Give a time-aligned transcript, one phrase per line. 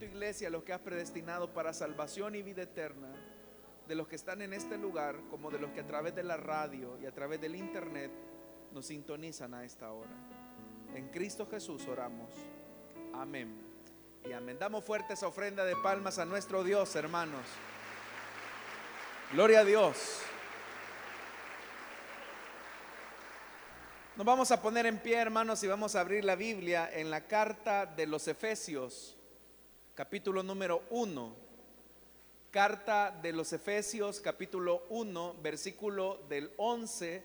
[0.00, 3.12] tu iglesia, los que has predestinado para salvación y vida eterna,
[3.86, 6.38] de los que están en este lugar, como de los que a través de la
[6.38, 8.10] radio y a través del internet
[8.72, 10.10] nos sintonizan a esta hora.
[10.94, 12.32] En Cristo Jesús oramos.
[13.12, 13.60] Amén.
[14.26, 14.58] Y amén.
[14.58, 17.44] Damos fuerte esa ofrenda de palmas a nuestro Dios, hermanos.
[19.34, 20.22] Gloria a Dios.
[24.16, 27.26] Nos vamos a poner en pie, hermanos, y vamos a abrir la Biblia en la
[27.26, 29.19] carta de los Efesios,
[29.94, 31.34] capítulo número 1.
[32.50, 37.22] Carta de los Efesios, capítulo 1, versículo del 11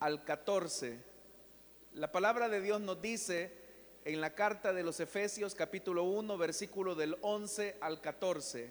[0.00, 0.98] al 14.
[1.94, 3.52] La palabra de Dios nos dice
[4.04, 8.70] en la carta de los Efesios, capítulo 1, versículo del 11 al 14.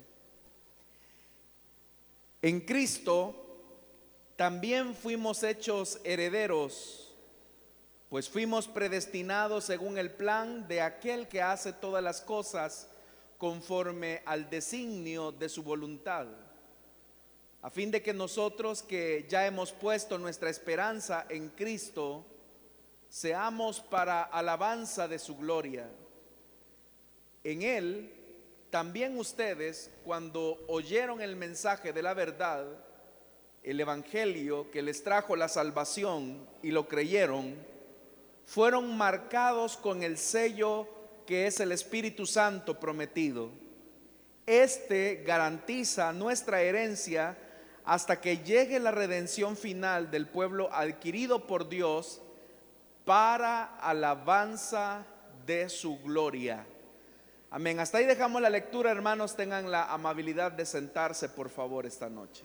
[2.41, 3.35] En Cristo
[4.35, 7.05] también fuimos hechos herederos
[8.09, 12.87] pues fuimos predestinados según el plan de aquel que hace todas las cosas
[13.37, 16.27] conforme al designio de su voluntad,
[17.61, 22.25] a fin de que nosotros que ya hemos puesto nuestra esperanza en Cristo,
[23.09, 25.89] seamos para alabanza de su gloria.
[27.43, 28.11] En Él,
[28.69, 32.65] también ustedes, cuando oyeron el mensaje de la verdad,
[33.63, 37.55] el Evangelio que les trajo la salvación y lo creyeron,
[38.45, 40.87] fueron marcados con el sello
[41.25, 43.51] que es el Espíritu Santo prometido.
[44.45, 47.37] Este garantiza nuestra herencia
[47.83, 52.21] hasta que llegue la redención final del pueblo adquirido por Dios
[53.05, 55.05] para alabanza
[55.45, 56.65] de su gloria.
[57.51, 57.79] Amén.
[57.79, 59.35] Hasta ahí dejamos la lectura, hermanos.
[59.35, 62.43] Tengan la amabilidad de sentarse, por favor, esta noche.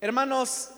[0.00, 0.70] Hermanos,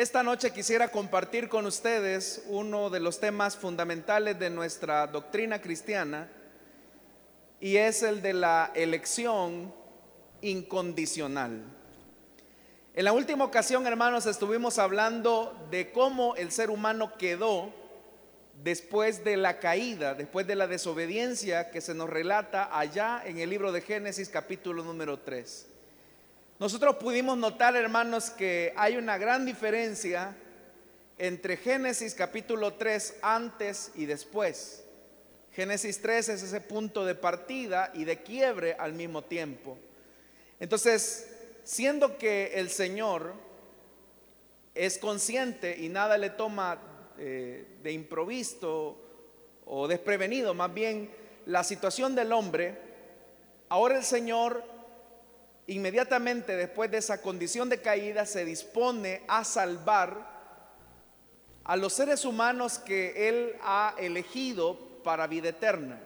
[0.00, 6.28] esta noche quisiera compartir con ustedes uno de los temas fundamentales de nuestra doctrina cristiana
[7.58, 9.74] y es el de la elección
[10.40, 11.64] incondicional.
[12.94, 17.72] En la última ocasión, hermanos, estuvimos hablando de cómo el ser humano quedó
[18.62, 23.50] después de la caída, después de la desobediencia que se nos relata allá en el
[23.50, 25.67] libro de Génesis capítulo número 3.
[26.58, 30.36] Nosotros pudimos notar, hermanos, que hay una gran diferencia
[31.16, 34.84] entre Génesis capítulo 3 antes y después.
[35.52, 39.78] Génesis 3 es ese punto de partida y de quiebre al mismo tiempo.
[40.58, 41.30] Entonces,
[41.62, 43.34] siendo que el Señor
[44.74, 46.80] es consciente y nada le toma
[47.18, 49.00] eh, de improviso
[49.64, 51.08] o desprevenido, más bien
[51.46, 52.76] la situación del hombre,
[53.68, 54.77] ahora el Señor
[55.68, 60.38] inmediatamente después de esa condición de caída se dispone a salvar
[61.62, 66.00] a los seres humanos que Él ha elegido para vida eterna.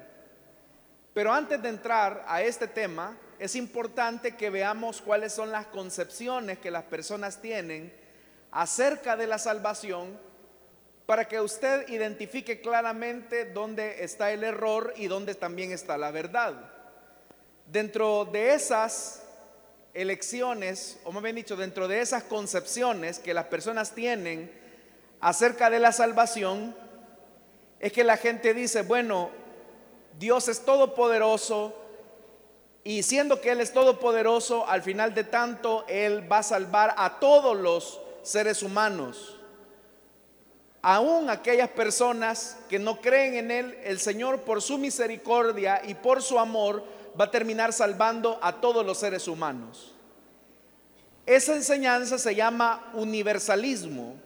[1.15, 6.59] Pero antes de entrar a este tema, es importante que veamos cuáles son las concepciones
[6.59, 7.93] que las personas tienen
[8.51, 10.19] acerca de la salvación
[11.07, 16.55] para que usted identifique claramente dónde está el error y dónde también está la verdad.
[17.67, 19.22] Dentro de esas
[19.95, 24.51] elecciones, o más bien dicho, dentro de esas concepciones que las personas tienen
[25.21, 26.75] acerca de la salvación,
[27.79, 29.31] es que la gente dice, bueno,
[30.19, 31.75] Dios es todopoderoso
[32.85, 37.21] y siendo que Él es todopoderoso, al final de tanto, Él va a salvar a
[37.21, 39.39] todos los seres humanos.
[40.81, 46.23] Aún aquellas personas que no creen en Él, el Señor por su misericordia y por
[46.23, 46.83] su amor
[47.19, 49.95] va a terminar salvando a todos los seres humanos.
[51.27, 54.17] Esa enseñanza se llama universalismo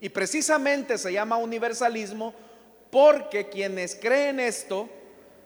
[0.00, 2.34] y precisamente se llama universalismo
[2.90, 4.88] porque quienes creen esto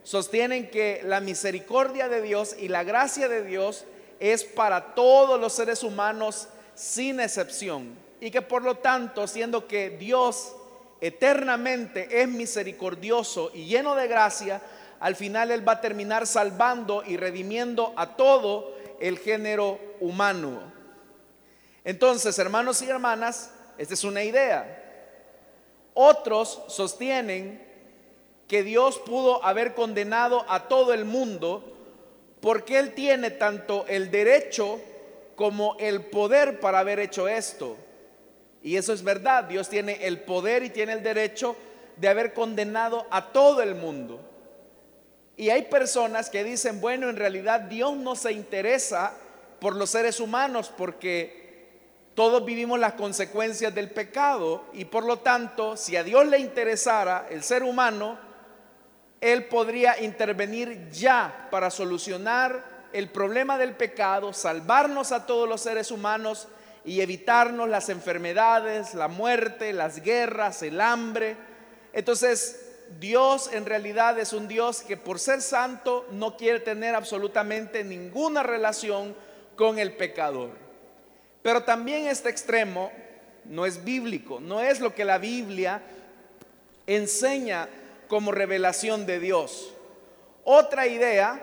[0.03, 3.85] sostienen que la misericordia de Dios y la gracia de Dios
[4.19, 9.91] es para todos los seres humanos sin excepción y que por lo tanto, siendo que
[9.91, 10.55] Dios
[11.01, 14.61] eternamente es misericordioso y lleno de gracia,
[14.99, 20.61] al final Él va a terminar salvando y redimiendo a todo el género humano.
[21.83, 24.75] Entonces, hermanos y hermanas, esta es una idea.
[25.93, 27.65] Otros sostienen
[28.47, 31.63] que Dios pudo haber condenado a todo el mundo
[32.41, 34.79] porque Él tiene tanto el derecho
[35.35, 37.77] como el poder para haber hecho esto.
[38.61, 41.55] Y eso es verdad, Dios tiene el poder y tiene el derecho
[41.95, 44.19] de haber condenado a todo el mundo.
[45.39, 49.13] Y hay personas que dicen, bueno, en realidad Dios no se interesa
[49.61, 51.69] por los seres humanos porque
[52.13, 57.27] todos vivimos las consecuencias del pecado y por lo tanto, si a Dios le interesara
[57.29, 58.19] el ser humano,
[59.21, 65.89] Él podría intervenir ya para solucionar el problema del pecado, salvarnos a todos los seres
[65.89, 66.49] humanos
[66.83, 71.37] y evitarnos las enfermedades, la muerte, las guerras, el hambre.
[71.93, 72.68] Entonces,
[72.99, 78.43] Dios en realidad es un Dios que por ser santo no quiere tener absolutamente ninguna
[78.43, 79.15] relación
[79.55, 80.51] con el pecador.
[81.43, 82.91] Pero también este extremo
[83.45, 85.81] no es bíblico, no es lo que la Biblia
[86.87, 87.69] enseña
[88.07, 89.73] como revelación de Dios.
[90.43, 91.39] Otra idea,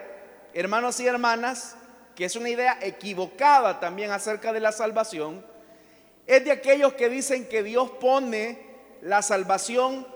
[0.52, 1.76] hermanos y hermanas,
[2.14, 5.44] que es una idea equivocada también acerca de la salvación,
[6.26, 8.58] es de aquellos que dicen que Dios pone
[9.02, 10.06] la salvación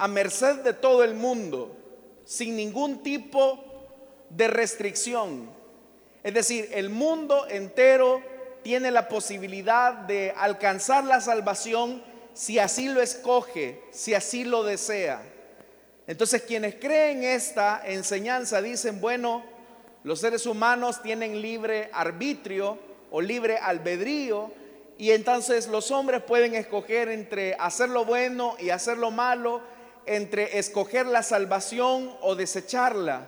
[0.00, 1.76] a merced de todo el mundo,
[2.24, 3.62] sin ningún tipo
[4.30, 5.50] de restricción.
[6.22, 8.22] Es decir, el mundo entero
[8.62, 12.02] tiene la posibilidad de alcanzar la salvación
[12.32, 15.22] si así lo escoge, si así lo desea.
[16.06, 19.44] Entonces quienes creen esta enseñanza dicen, bueno,
[20.02, 22.78] los seres humanos tienen libre arbitrio
[23.10, 24.50] o libre albedrío
[24.96, 29.60] y entonces los hombres pueden escoger entre hacer lo bueno y hacer lo malo
[30.06, 33.26] entre escoger la salvación o desecharla.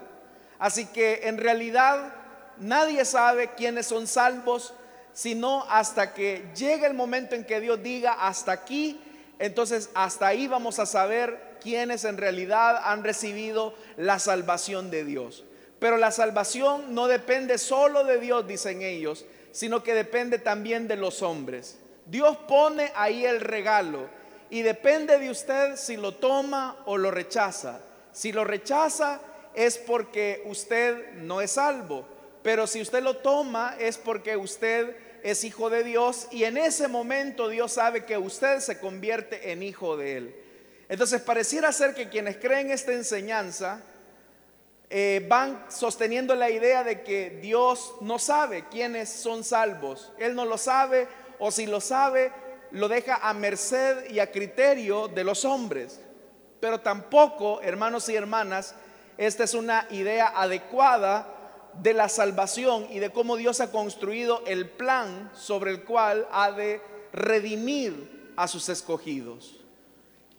[0.58, 2.14] Así que en realidad
[2.58, 4.74] nadie sabe quiénes son salvos,
[5.12, 9.00] sino hasta que llegue el momento en que Dios diga hasta aquí,
[9.38, 15.44] entonces hasta ahí vamos a saber quiénes en realidad han recibido la salvación de Dios.
[15.78, 20.96] Pero la salvación no depende solo de Dios, dicen ellos, sino que depende también de
[20.96, 21.78] los hombres.
[22.06, 24.08] Dios pone ahí el regalo
[24.52, 27.80] y depende de usted si lo toma o lo rechaza.
[28.12, 29.18] Si lo rechaza
[29.54, 32.06] es porque usted no es salvo,
[32.42, 36.86] pero si usted lo toma es porque usted es hijo de Dios y en ese
[36.86, 40.36] momento Dios sabe que usted se convierte en hijo de Él.
[40.90, 43.80] Entonces pareciera ser que quienes creen esta enseñanza
[44.90, 50.12] eh, van sosteniendo la idea de que Dios no sabe quiénes son salvos.
[50.18, 51.08] Él no lo sabe
[51.38, 52.30] o si lo sabe,
[52.72, 56.00] lo deja a merced y a criterio de los hombres.
[56.60, 58.74] Pero tampoco, hermanos y hermanas,
[59.18, 61.26] esta es una idea adecuada
[61.80, 66.52] de la salvación y de cómo Dios ha construido el plan sobre el cual ha
[66.52, 66.80] de
[67.12, 69.60] redimir a sus escogidos.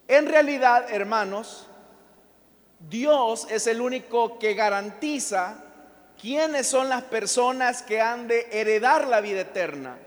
[0.08, 1.68] En realidad, hermanos,
[2.80, 5.64] Dios es el único que garantiza
[6.20, 9.98] quiénes son las personas que han de heredar la vida eterna.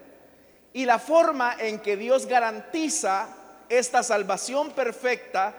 [0.77, 3.29] Y la forma en que Dios garantiza
[3.67, 5.55] esta salvación perfecta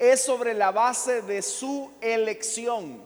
[0.00, 3.00] es sobre la base de su elección.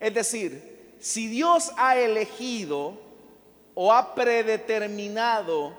[0.00, 2.98] Es decir, si Dios ha elegido
[3.74, 5.74] o ha predeterminado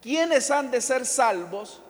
[0.00, 1.80] quiénes han de ser salvos,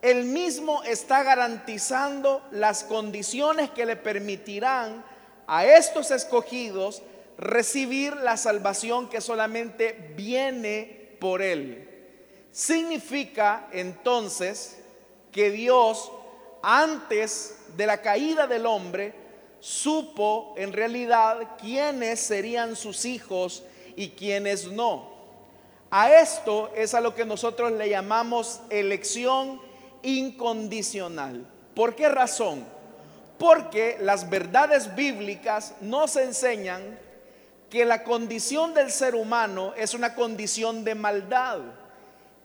[0.00, 5.04] Él mismo está garantizando las condiciones que le permitirán
[5.46, 7.02] a estos escogidos
[7.36, 11.87] recibir la salvación que solamente viene por Él.
[12.52, 14.78] Significa entonces
[15.32, 16.10] que Dios
[16.62, 19.14] antes de la caída del hombre
[19.60, 23.62] supo en realidad quiénes serían sus hijos
[23.96, 25.16] y quiénes no.
[25.90, 29.60] A esto es a lo que nosotros le llamamos elección
[30.02, 31.46] incondicional.
[31.74, 32.64] ¿Por qué razón?
[33.38, 36.98] Porque las verdades bíblicas nos enseñan
[37.70, 41.60] que la condición del ser humano es una condición de maldad.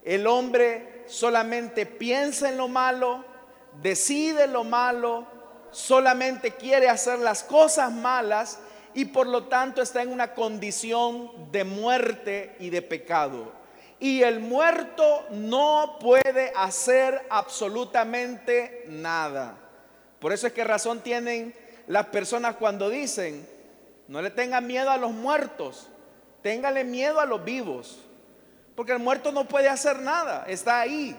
[0.04, 3.24] El hombre solamente piensa en lo malo,
[3.82, 5.28] decide lo malo,
[5.72, 8.60] solamente quiere hacer las cosas malas
[8.94, 13.52] y por lo tanto está en una condición de muerte y de pecado.
[14.00, 19.58] Y el muerto no puede hacer absolutamente nada.
[20.20, 21.56] Por eso es que razón tienen
[21.88, 23.48] las personas cuando dicen,
[24.08, 25.88] no le tengan miedo a los muertos,
[26.42, 28.00] téngale miedo a los vivos.
[28.76, 31.16] Porque el muerto no puede hacer nada, está ahí.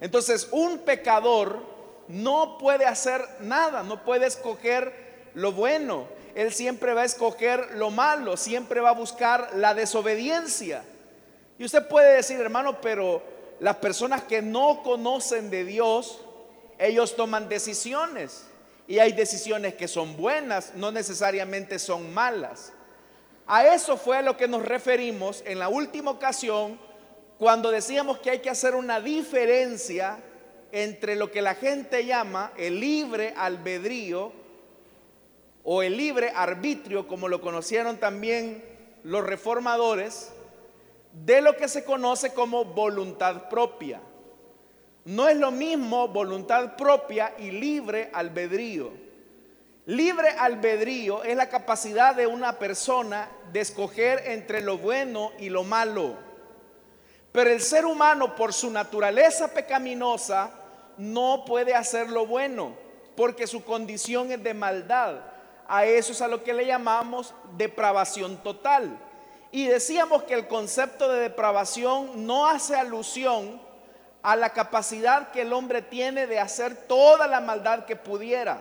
[0.00, 1.62] Entonces un pecador
[2.08, 6.06] no puede hacer nada, no puede escoger lo bueno.
[6.34, 10.84] Él siempre va a escoger lo malo, siempre va a buscar la desobediencia.
[11.58, 13.22] Y usted puede decir, hermano, pero
[13.58, 16.20] las personas que no conocen de Dios,
[16.78, 18.44] ellos toman decisiones.
[18.86, 22.72] Y hay decisiones que son buenas, no necesariamente son malas.
[23.46, 26.78] A eso fue a lo que nos referimos en la última ocasión
[27.38, 30.18] cuando decíamos que hay que hacer una diferencia
[30.72, 34.32] entre lo que la gente llama el libre albedrío
[35.62, 38.64] o el libre arbitrio, como lo conocieron también
[39.04, 40.32] los reformadores,
[41.12, 44.00] de lo que se conoce como voluntad propia.
[45.04, 49.05] No es lo mismo voluntad propia y libre albedrío.
[49.86, 55.62] Libre albedrío es la capacidad de una persona de escoger entre lo bueno y lo
[55.62, 56.16] malo.
[57.30, 60.50] Pero el ser humano por su naturaleza pecaminosa
[60.96, 62.74] no puede hacer lo bueno
[63.16, 65.20] porque su condición es de maldad.
[65.68, 68.98] A eso es a lo que le llamamos depravación total.
[69.52, 73.60] Y decíamos que el concepto de depravación no hace alusión
[74.24, 78.60] a la capacidad que el hombre tiene de hacer toda la maldad que pudiera,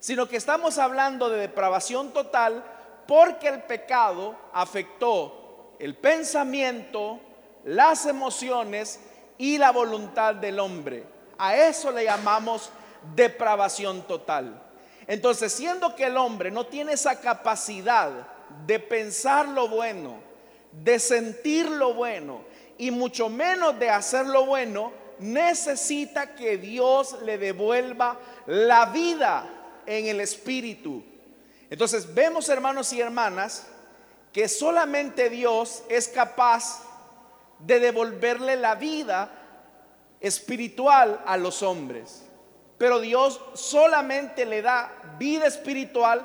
[0.00, 2.64] sino que estamos hablando de depravación total
[3.06, 7.20] porque el pecado afectó el pensamiento,
[7.64, 9.00] las emociones
[9.38, 11.04] y la voluntad del hombre.
[11.38, 12.70] A eso le llamamos
[13.14, 14.62] depravación total.
[15.06, 18.10] Entonces, siendo que el hombre no tiene esa capacidad
[18.66, 20.16] de pensar lo bueno,
[20.72, 22.42] de sentir lo bueno
[22.76, 29.57] y mucho menos de hacer lo bueno, necesita que Dios le devuelva la vida
[29.88, 31.02] en el espíritu.
[31.70, 33.66] Entonces vemos hermanos y hermanas
[34.32, 36.82] que solamente Dios es capaz
[37.58, 39.30] de devolverle la vida
[40.20, 42.22] espiritual a los hombres.
[42.76, 46.24] Pero Dios solamente le da vida espiritual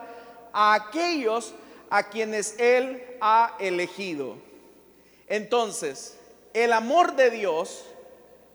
[0.52, 1.56] a aquellos
[1.90, 4.36] a quienes Él ha elegido.
[5.28, 6.18] Entonces,
[6.54, 7.86] el amor de Dios,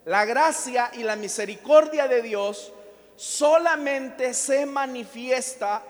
[0.05, 2.73] la gracia y la misericordia de Dios
[3.19, 5.83] solamente se manifiesta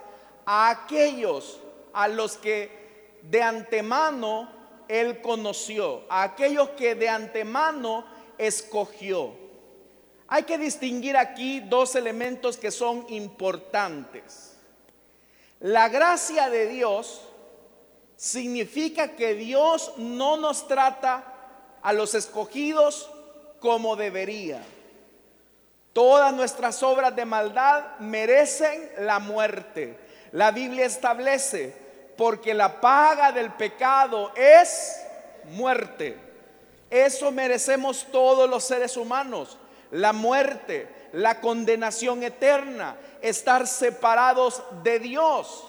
[0.43, 1.59] a aquellos
[1.93, 4.51] a los que de antemano
[4.87, 8.03] Él conoció, a aquellos que de antemano
[8.39, 9.31] escogió.
[10.27, 14.57] Hay que distinguir aquí dos elementos que son importantes.
[15.59, 17.21] La gracia de Dios
[18.15, 23.07] significa que Dios no nos trata a los escogidos
[23.59, 24.63] como debería.
[25.99, 29.99] Todas nuestras obras de maldad merecen la muerte.
[30.31, 31.75] La Biblia establece,
[32.15, 34.97] porque la paga del pecado es
[35.51, 36.17] muerte.
[36.89, 39.57] Eso merecemos todos los seres humanos.
[39.91, 45.65] La muerte, la condenación eterna, estar separados de Dios.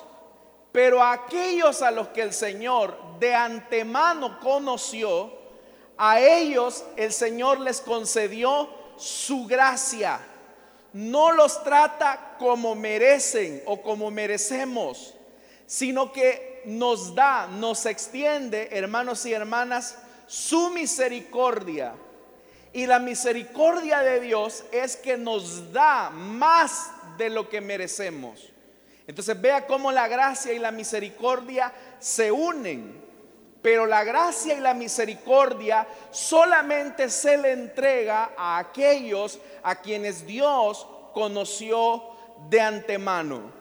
[0.71, 5.37] Pero aquellos a los que el Señor de antemano conoció,
[5.99, 10.21] a ellos el Señor les concedió su gracia.
[10.92, 15.14] No los trata como merecen o como merecemos,
[15.66, 21.95] sino que nos da, nos extiende, hermanos y hermanas, su misericordia.
[22.73, 28.50] Y la misericordia de Dios es que nos da más de lo que merecemos.
[29.07, 33.10] Entonces vea cómo la gracia y la misericordia se unen
[33.62, 40.87] pero la gracia y la misericordia solamente se le entrega a aquellos a quienes Dios
[41.12, 42.02] conoció
[42.49, 43.52] de antemano.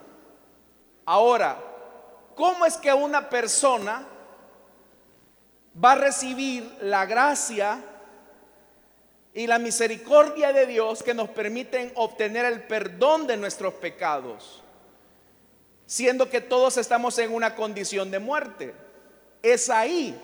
[1.04, 1.58] Ahora,
[2.34, 4.06] ¿cómo es que una persona
[5.82, 7.82] va a recibir la gracia
[9.34, 14.62] y la misericordia de Dios que nos permiten obtener el perdón de nuestros pecados,
[15.86, 18.89] siendo que todos estamos en una condición de muerte?
[19.42, 20.18] Es ahí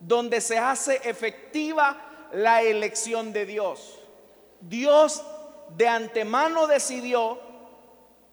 [0.00, 3.98] donde se hace efectiva la elección de Dios.
[4.60, 5.22] Dios
[5.76, 7.38] de antemano decidió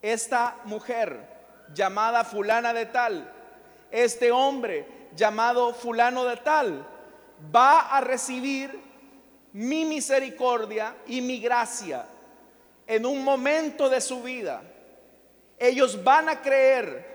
[0.01, 1.27] esta mujer
[1.73, 3.31] llamada fulana de tal,
[3.91, 6.85] este hombre llamado fulano de tal,
[7.53, 8.79] va a recibir
[9.53, 12.05] mi misericordia y mi gracia
[12.85, 14.61] en un momento de su vida.
[15.57, 17.08] Ellos van a creer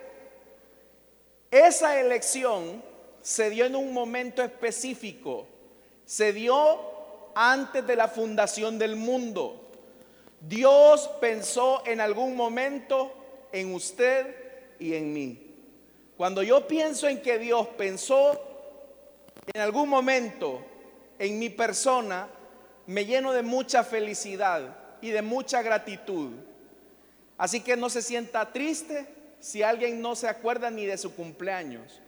[1.54, 2.82] esa elección
[3.22, 5.46] se dio en un momento específico,
[6.04, 6.80] se dio
[7.36, 9.70] antes de la fundación del mundo.
[10.40, 13.14] Dios pensó en algún momento
[13.52, 14.34] en usted
[14.80, 15.54] y en mí.
[16.16, 18.40] Cuando yo pienso en que Dios pensó
[19.52, 20.60] en algún momento
[21.20, 22.26] en mi persona,
[22.86, 26.32] me lleno de mucha felicidad y de mucha gratitud.
[27.38, 29.06] Así que no se sienta triste,
[29.44, 32.00] si alguien no se acuerda ni de su cumpleaños.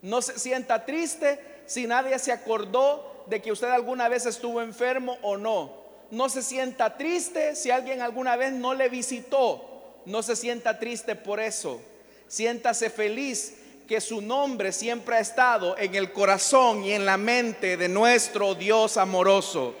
[0.00, 5.18] No se sienta triste si nadie se acordó de que usted alguna vez estuvo enfermo
[5.22, 5.72] o no.
[6.12, 10.02] No se sienta triste si alguien alguna vez no le visitó.
[10.06, 11.80] No se sienta triste por eso.
[12.28, 13.56] Siéntase feliz
[13.88, 18.54] que su nombre siempre ha estado en el corazón y en la mente de nuestro
[18.54, 19.74] Dios amoroso.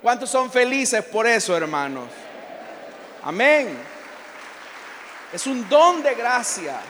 [0.00, 2.08] ¿Cuántos son felices por eso, hermanos?
[3.22, 3.93] Amén.
[5.34, 6.80] Es un don de gracia.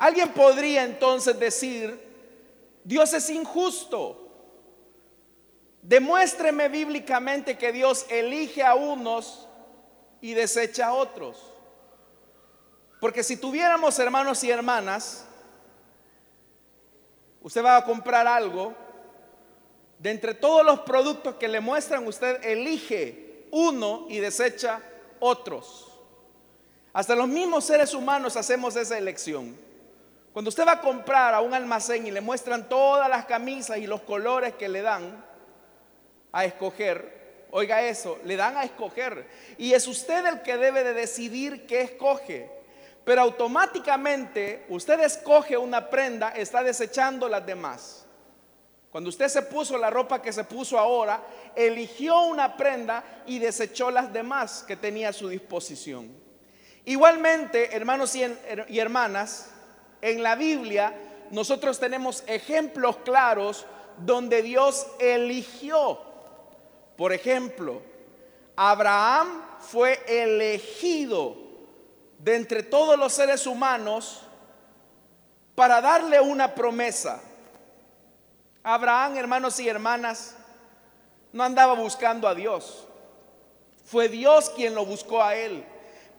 [0.00, 1.96] Alguien podría entonces decir,
[2.82, 4.18] Dios es injusto.
[5.80, 9.46] Demuéstreme bíblicamente que Dios elige a unos
[10.20, 11.38] y desecha a otros.
[13.00, 15.24] Porque si tuviéramos hermanos y hermanas,
[17.42, 18.74] usted va a comprar algo,
[20.00, 24.82] de entre todos los productos que le muestran, usted elige uno y desecha
[25.20, 25.91] otros.
[26.92, 29.56] Hasta los mismos seres humanos hacemos esa elección.
[30.32, 33.86] Cuando usted va a comprar a un almacén y le muestran todas las camisas y
[33.86, 35.24] los colores que le dan
[36.32, 39.26] a escoger, oiga eso, le dan a escoger.
[39.56, 42.50] Y es usted el que debe de decidir qué escoge.
[43.04, 48.06] Pero automáticamente usted escoge una prenda, está desechando las demás.
[48.90, 51.22] Cuando usted se puso la ropa que se puso ahora,
[51.56, 56.21] eligió una prenda y desechó las demás que tenía a su disposición.
[56.84, 59.50] Igualmente, hermanos y hermanas,
[60.00, 60.94] en la Biblia
[61.30, 63.66] nosotros tenemos ejemplos claros
[63.98, 65.98] donde Dios eligió.
[66.96, 67.80] Por ejemplo,
[68.56, 71.36] Abraham fue elegido
[72.18, 74.22] de entre todos los seres humanos
[75.54, 77.22] para darle una promesa.
[78.62, 80.36] Abraham, hermanos y hermanas,
[81.32, 82.86] no andaba buscando a Dios.
[83.86, 85.64] Fue Dios quien lo buscó a él.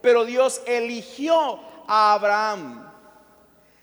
[0.03, 2.91] Pero Dios eligió a Abraham.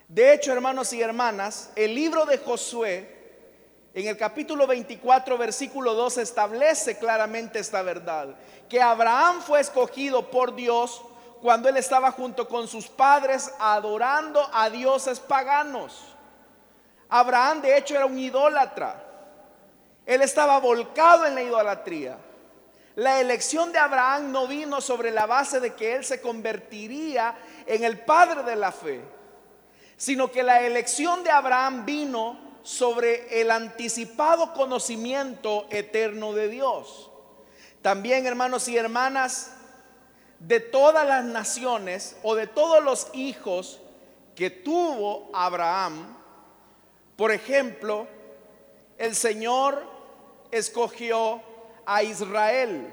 [0.07, 3.39] De hecho, hermanos y hermanas, el libro de Josué,
[3.95, 8.37] en el capítulo 24, versículo 2, establece claramente esta verdad.
[8.69, 11.01] Que Abraham fue escogido por Dios
[11.41, 16.05] cuando él estaba junto con sus padres adorando a dioses paganos.
[17.09, 19.03] Abraham de hecho era un idólatra.
[20.05, 22.19] Él estaba volcado en la idolatría.
[22.97, 27.85] La elección de Abraham no vino sobre la base de que él se convertiría en
[27.85, 29.01] el padre de la fe,
[29.97, 37.11] sino que la elección de Abraham vino sobre el anticipado conocimiento eterno de Dios.
[37.81, 39.53] También, hermanos y hermanas,
[40.41, 43.81] de todas las naciones o de todos los hijos
[44.35, 46.17] que tuvo Abraham,
[47.17, 48.07] por ejemplo,
[48.99, 49.83] el Señor
[50.51, 51.43] escogió
[51.93, 52.87] a Israel.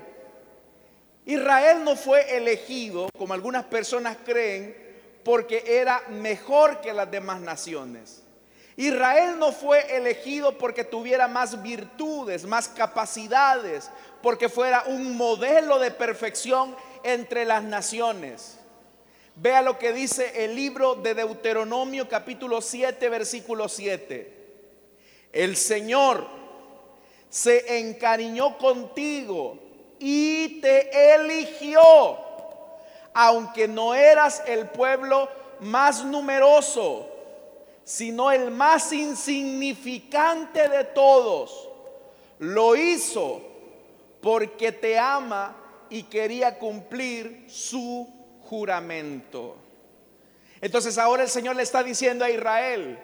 [1.24, 4.76] Israel no fue elegido, como algunas personas creen,
[5.24, 8.24] porque era mejor que las demás naciones.
[8.76, 13.92] Israel no fue elegido porque tuviera más virtudes, más capacidades,
[14.24, 18.58] porque fuera un modelo de perfección entre las naciones.
[19.36, 24.34] Vea lo que dice el libro de Deuteronomio capítulo 7 versículo 7.
[25.34, 26.47] El Señor
[27.30, 29.60] se encariñó contigo
[30.00, 31.82] y te eligió,
[33.14, 37.10] aunque no eras el pueblo más numeroso,
[37.84, 41.70] sino el más insignificante de todos.
[42.40, 43.42] Lo hizo
[44.22, 45.56] porque te ama
[45.90, 48.08] y quería cumplir su
[48.44, 49.56] juramento.
[50.62, 53.00] Entonces ahora el Señor le está diciendo a Israel,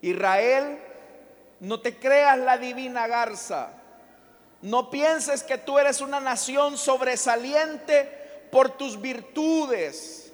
[0.00, 0.78] Israel,
[1.62, 3.70] no te creas la divina garza.
[4.62, 10.32] No pienses que tú eres una nación sobresaliente por tus virtudes.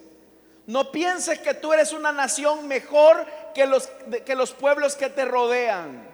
[0.66, 3.88] No pienses que tú eres una nación mejor que los,
[4.24, 6.08] que los pueblos que te rodean.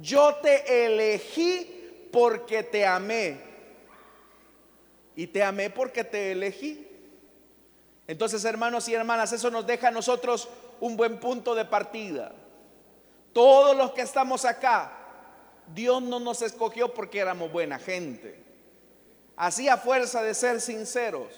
[0.00, 3.38] Yo te elegí porque te amé.
[5.14, 6.88] Y te amé porque te elegí.
[8.06, 10.48] Entonces, hermanos y hermanas, eso nos deja a nosotros
[10.80, 12.32] un buen punto de partida.
[13.32, 14.92] Todos los que estamos acá,
[15.74, 18.42] Dios no nos escogió porque éramos buena gente.
[19.36, 21.28] Así a fuerza de ser sinceros.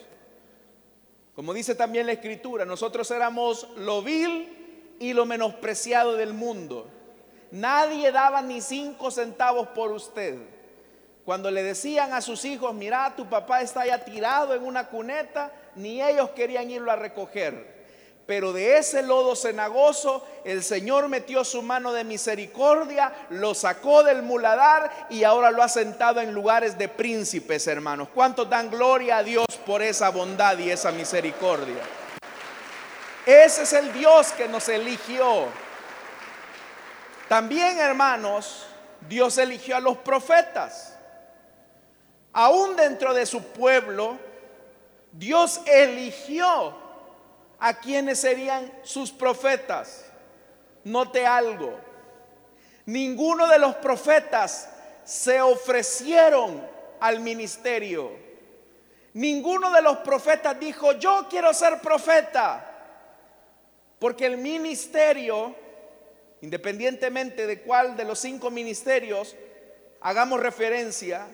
[1.35, 6.89] Como dice también la escritura, nosotros éramos lo vil y lo menospreciado del mundo.
[7.51, 10.39] Nadie daba ni cinco centavos por usted.
[11.25, 15.53] Cuando le decían a sus hijos, mira, tu papá está ya tirado en una cuneta,
[15.75, 17.74] ni ellos querían irlo a recoger.
[18.27, 24.23] Pero de ese lodo cenagoso el Señor metió su mano de misericordia, lo sacó del
[24.23, 28.09] muladar y ahora lo ha sentado en lugares de príncipes, hermanos.
[28.15, 31.83] ¿Cuántos dan gloria a Dios por esa bondad y esa misericordia?
[33.27, 35.47] Ese es el Dios que nos eligió.
[37.29, 38.67] También, hermanos,
[39.07, 40.97] Dios eligió a los profetas.
[42.33, 44.19] Aún dentro de su pueblo,
[45.13, 46.84] Dios eligió
[47.65, 50.05] a quienes serían sus profetas.
[50.85, 51.75] Note algo,
[52.85, 54.69] ninguno de los profetas
[55.03, 56.63] se ofrecieron
[57.01, 58.13] al ministerio.
[59.15, 62.71] Ninguno de los profetas dijo, yo quiero ser profeta.
[63.99, 65.57] Porque el ministerio,
[66.43, 69.35] independientemente de cuál de los cinco ministerios
[70.03, 71.29] hagamos referencia,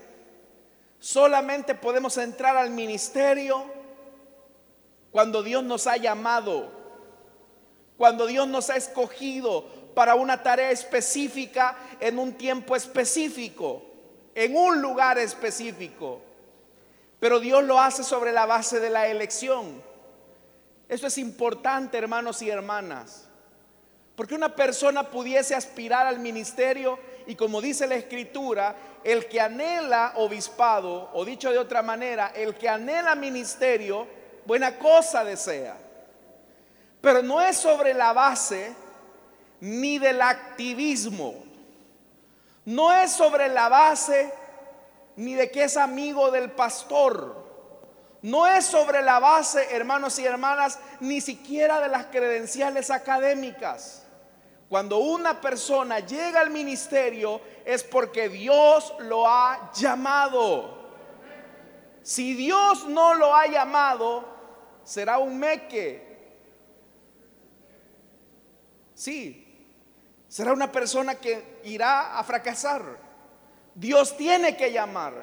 [1.01, 3.80] solamente podemos entrar al ministerio
[5.11, 6.70] cuando Dios nos ha llamado,
[7.96, 13.83] cuando Dios nos ha escogido para una tarea específica en un tiempo específico,
[14.35, 16.20] en un lugar específico.
[17.18, 19.83] Pero Dios lo hace sobre la base de la elección.
[20.88, 23.29] Eso es importante, hermanos y hermanas.
[24.16, 30.14] Porque una persona pudiese aspirar al ministerio y como dice la escritura, el que anhela
[30.16, 34.07] obispado, o dicho de otra manera, el que anhela ministerio,
[34.51, 35.77] buena cosa desea.
[37.01, 38.75] Pero no es sobre la base
[39.61, 41.37] ni del activismo.
[42.65, 44.35] No es sobre la base
[45.15, 47.47] ni de que es amigo del pastor.
[48.23, 54.03] No es sobre la base, hermanos y hermanas, ni siquiera de las credenciales académicas.
[54.69, 60.77] Cuando una persona llega al ministerio es porque Dios lo ha llamado.
[62.03, 64.39] Si Dios no lo ha llamado,
[64.90, 66.03] será un meque.
[68.92, 69.46] Sí,
[70.26, 72.98] será una persona que irá a fracasar.
[73.72, 75.14] Dios tiene que llamar.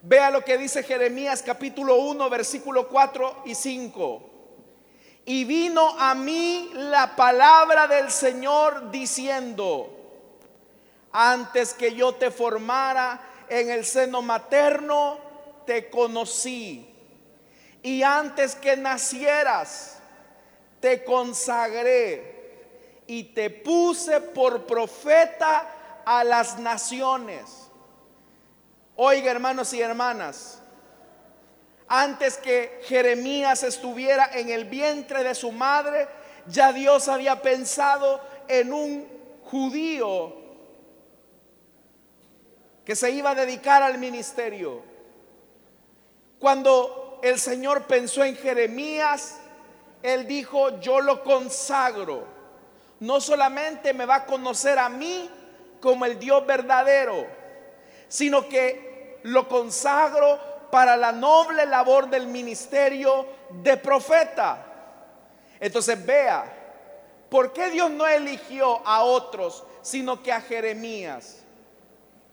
[0.00, 4.30] Vea lo que dice Jeremías capítulo 1, versículo 4 y 5.
[5.26, 9.90] Y vino a mí la palabra del Señor diciendo,
[11.12, 13.20] antes que yo te formara
[13.50, 15.18] en el seno materno,
[15.66, 16.94] te conocí.
[17.82, 19.98] Y antes que nacieras,
[20.80, 22.38] te consagré
[23.06, 27.68] y te puse por profeta a las naciones.
[28.96, 30.60] Oiga, hermanos y hermanas,
[31.86, 36.08] antes que Jeremías estuviera en el vientre de su madre,
[36.46, 39.08] ya Dios había pensado en un
[39.44, 40.36] judío
[42.84, 44.82] que se iba a dedicar al ministerio.
[46.38, 49.38] Cuando el Señor pensó en Jeremías,
[50.02, 52.24] Él dijo, yo lo consagro.
[53.00, 55.30] No solamente me va a conocer a mí
[55.80, 57.26] como el Dios verdadero,
[58.08, 60.38] sino que lo consagro
[60.70, 64.64] para la noble labor del ministerio de profeta.
[65.60, 66.44] Entonces vea,
[67.28, 71.44] ¿por qué Dios no eligió a otros, sino que a Jeremías?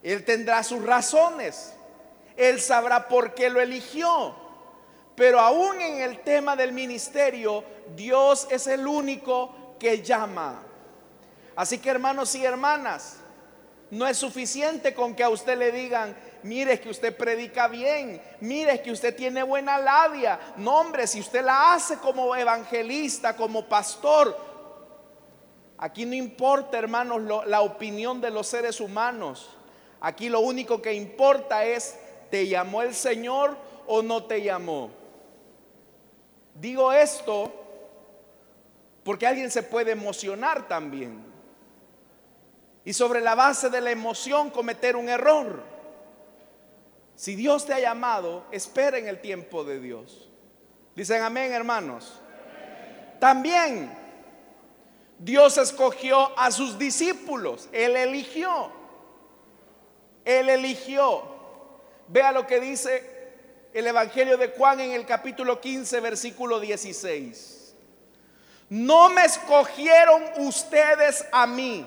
[0.04, 1.74] Él tendrá sus razones,
[2.38, 4.45] él sabrá por qué lo eligió.
[5.16, 7.64] Pero aún en el tema del ministerio,
[7.96, 10.62] Dios es el único que llama.
[11.56, 13.18] Así que hermanos y hermanas,
[13.92, 18.82] no es suficiente con que a usted le digan, mire que usted predica bien, mire
[18.82, 20.40] que usted tiene buena labia.
[20.58, 24.38] No, hombre, si usted la hace como evangelista, como pastor,
[25.78, 29.50] aquí no importa, hermanos, la opinión de los seres humanos.
[30.02, 31.96] Aquí lo único que importa es,
[32.30, 33.56] ¿te llamó el Señor
[33.88, 35.05] o no te llamó?
[36.56, 37.54] Digo esto
[39.04, 41.24] porque alguien se puede emocionar también.
[42.84, 45.64] Y sobre la base de la emoción cometer un error.
[47.16, 50.30] Si Dios te ha llamado, espera en el tiempo de Dios.
[50.96, 52.20] Dicen amén, hermanos.
[53.20, 53.92] También
[55.20, 57.70] Dios escogió a sus discípulos.
[57.72, 58.72] Él eligió.
[60.24, 61.24] Él eligió.
[62.08, 63.15] Vea lo que dice
[63.76, 67.76] el Evangelio de Juan en el capítulo 15, versículo 16.
[68.70, 71.86] No me escogieron ustedes a mí.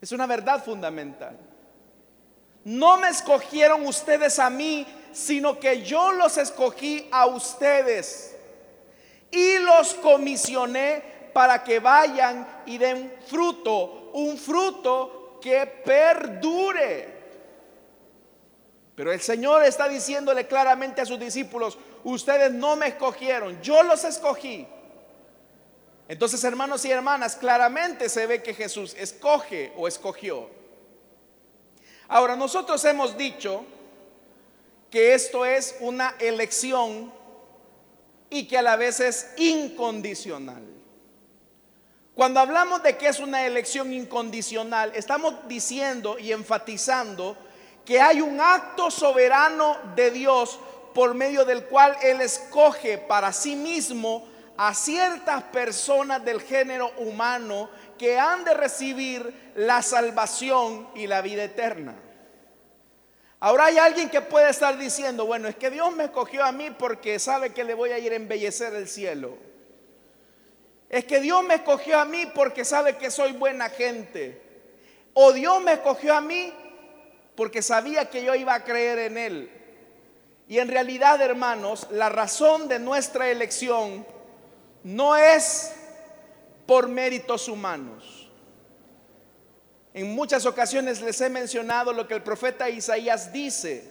[0.00, 1.38] Es una verdad fundamental.
[2.64, 8.34] No me escogieron ustedes a mí, sino que yo los escogí a ustedes
[9.30, 11.02] y los comisioné
[11.34, 17.17] para que vayan y den fruto, un fruto que perdure.
[18.98, 24.02] Pero el Señor está diciéndole claramente a sus discípulos, ustedes no me escogieron, yo los
[24.02, 24.66] escogí.
[26.08, 30.50] Entonces, hermanos y hermanas, claramente se ve que Jesús escoge o escogió.
[32.08, 33.64] Ahora, nosotros hemos dicho
[34.90, 37.12] que esto es una elección
[38.30, 40.64] y que a la vez es incondicional.
[42.16, 47.36] Cuando hablamos de que es una elección incondicional, estamos diciendo y enfatizando
[47.88, 50.60] que hay un acto soberano de Dios
[50.92, 57.70] por medio del cual Él escoge para sí mismo a ciertas personas del género humano
[57.96, 61.94] que han de recibir la salvación y la vida eterna.
[63.40, 66.70] Ahora hay alguien que puede estar diciendo, bueno, es que Dios me escogió a mí
[66.70, 69.38] porque sabe que le voy a ir a embellecer el cielo.
[70.90, 74.42] Es que Dios me escogió a mí porque sabe que soy buena gente.
[75.14, 76.52] O Dios me escogió a mí
[77.38, 79.50] porque sabía que yo iba a creer en Él.
[80.48, 84.04] Y en realidad, hermanos, la razón de nuestra elección
[84.82, 85.70] no es
[86.66, 88.28] por méritos humanos.
[89.94, 93.88] En muchas ocasiones les he mencionado lo que el profeta Isaías dice,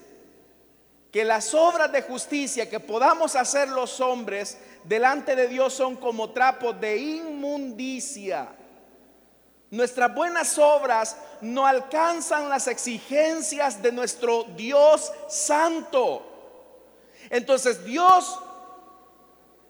[1.10, 6.32] que las obras de justicia que podamos hacer los hombres delante de Dios son como
[6.32, 8.57] trapos de inmundicia.
[9.70, 16.26] Nuestras buenas obras no alcanzan las exigencias de nuestro Dios santo.
[17.30, 18.40] Entonces Dios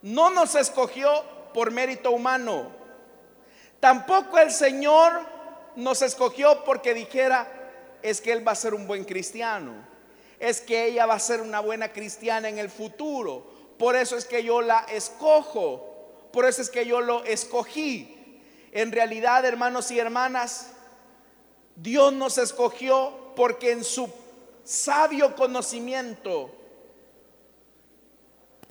[0.03, 2.71] no nos escogió por mérito humano.
[3.79, 5.21] Tampoco el Señor
[5.75, 7.47] nos escogió porque dijera,
[8.01, 9.73] es que Él va a ser un buen cristiano.
[10.39, 13.51] Es que ella va a ser una buena cristiana en el futuro.
[13.79, 16.29] Por eso es que yo la escojo.
[16.31, 18.16] Por eso es que yo lo escogí.
[18.77, 20.69] En realidad, hermanos y hermanas,
[21.75, 24.07] Dios nos escogió porque en su
[24.63, 26.51] sabio conocimiento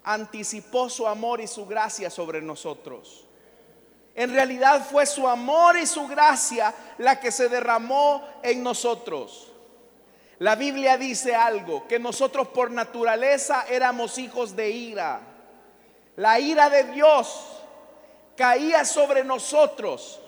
[0.04, 3.26] anticipó su amor y su gracia sobre nosotros.
[4.14, 9.52] En realidad fue su amor y su gracia la que se derramó en nosotros.
[10.38, 15.20] La Biblia dice algo, que nosotros por naturaleza éramos hijos de ira.
[16.14, 17.55] La ira de Dios
[18.37, 20.20] caía sobre nosotros.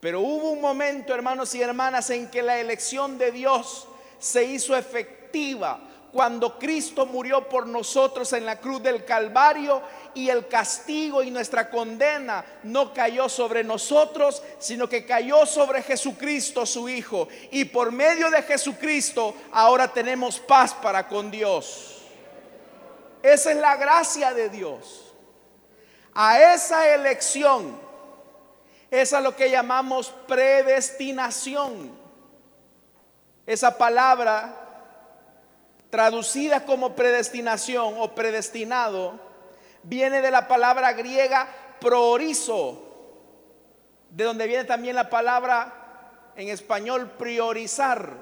[0.00, 3.86] Pero hubo un momento, hermanos y hermanas, en que la elección de Dios
[4.18, 5.80] se hizo efectiva
[6.12, 9.82] cuando Cristo murió por nosotros en la cruz del Calvario
[10.14, 16.64] y el castigo y nuestra condena no cayó sobre nosotros, sino que cayó sobre Jesucristo
[16.64, 17.28] su Hijo.
[17.50, 22.02] Y por medio de Jesucristo ahora tenemos paz para con Dios.
[23.22, 25.07] Esa es la gracia de Dios.
[26.14, 27.78] A esa elección
[28.90, 31.96] es a lo que llamamos predestinación.
[33.46, 34.68] Esa palabra
[35.90, 39.18] traducida como predestinación o predestinado,
[39.82, 41.48] viene de la palabra griega
[41.80, 42.84] proorizo,
[44.10, 48.12] de donde viene también la palabra en español priorizar.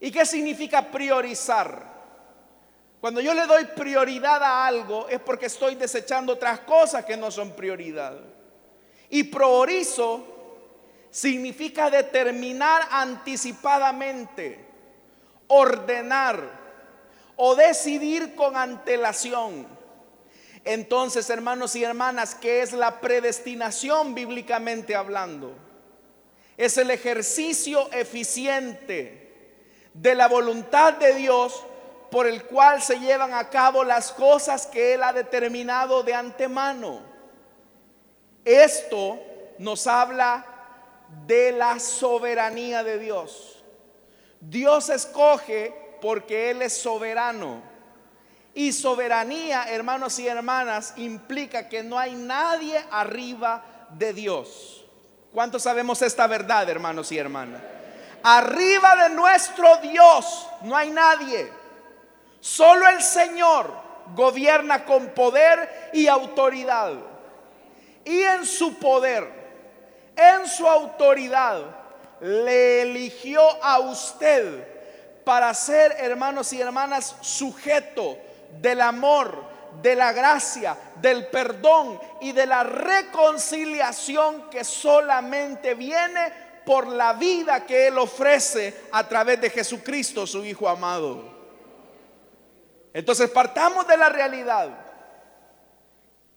[0.00, 1.93] ¿Y qué significa priorizar?
[3.04, 7.30] Cuando yo le doy prioridad a algo es porque estoy desechando otras cosas que no
[7.30, 8.18] son prioridad.
[9.10, 10.24] Y priorizo
[11.10, 14.58] significa determinar anticipadamente
[15.48, 16.40] ordenar
[17.36, 19.66] o decidir con antelación.
[20.64, 25.54] Entonces, hermanos y hermanas, ¿qué es la predestinación bíblicamente hablando?
[26.56, 29.60] Es el ejercicio eficiente
[29.92, 31.66] de la voluntad de Dios
[32.14, 37.00] por el cual se llevan a cabo las cosas que Él ha determinado de antemano.
[38.44, 39.18] Esto
[39.58, 40.46] nos habla
[41.26, 43.60] de la soberanía de Dios.
[44.38, 47.60] Dios escoge porque Él es soberano.
[48.54, 54.84] Y soberanía, hermanos y hermanas, implica que no hay nadie arriba de Dios.
[55.32, 57.60] ¿Cuántos sabemos esta verdad, hermanos y hermanas?
[58.22, 61.63] Arriba de nuestro Dios no hay nadie.
[62.44, 63.72] Solo el Señor
[64.14, 66.92] gobierna con poder y autoridad.
[68.04, 69.26] Y en su poder,
[70.14, 71.62] en su autoridad,
[72.20, 74.62] le eligió a usted
[75.24, 78.18] para ser, hermanos y hermanas, sujeto
[78.60, 79.42] del amor,
[79.80, 87.64] de la gracia, del perdón y de la reconciliación que solamente viene por la vida
[87.64, 91.33] que Él ofrece a través de Jesucristo, su Hijo amado.
[92.94, 94.70] Entonces partamos de la realidad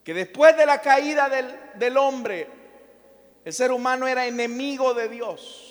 [0.04, 2.46] que después de la caída del, del hombre,
[3.46, 5.68] el ser humano era enemigo de Dios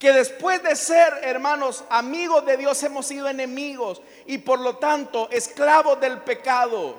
[0.00, 5.28] que después de ser, hermanos, amigos de Dios, hemos sido enemigos y por lo tanto
[5.30, 6.96] esclavos del pecado.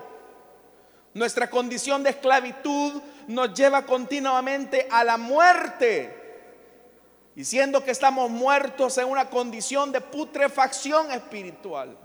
[1.15, 6.15] Nuestra condición de esclavitud nos lleva continuamente a la muerte.
[7.35, 11.97] Y siendo que estamos muertos en una condición de putrefacción espiritual,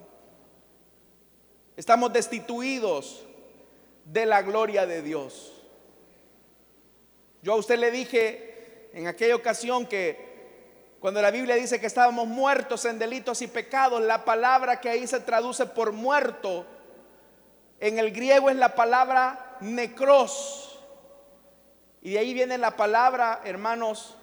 [1.76, 3.24] estamos destituidos
[4.04, 5.52] de la gloria de Dios.
[7.42, 10.26] Yo a usted le dije en aquella ocasión que
[11.00, 15.06] cuando la Biblia dice que estábamos muertos en delitos y pecados, la palabra que ahí
[15.06, 16.66] se traduce por muerto,
[17.78, 20.80] en el griego es la palabra necros.
[22.00, 24.16] Y de ahí viene la palabra, hermanos,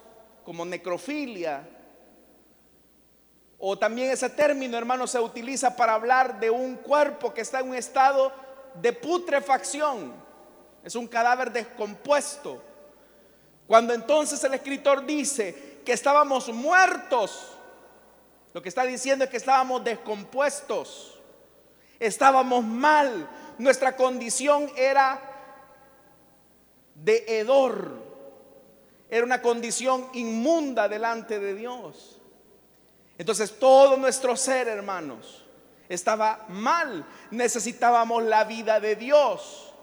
[0.43, 1.67] como necrofilia.
[3.59, 7.69] O también ese término, hermanos, se utiliza para hablar de un cuerpo que está en
[7.69, 8.31] un estado
[8.75, 10.13] de putrefacción.
[10.83, 12.61] es un cadáver descompuesto.
[13.67, 17.53] Cuando entonces el escritor dice que estábamos muertos,
[18.53, 21.19] lo que está diciendo es que estábamos descompuestos,
[21.99, 25.21] estábamos mal, nuestra condición era
[26.95, 27.93] de hedor,
[29.09, 32.19] era una condición inmunda delante de Dios.
[33.17, 35.43] Entonces todo nuestro ser, hermanos,
[35.89, 39.73] estaba mal, necesitábamos la vida de Dios.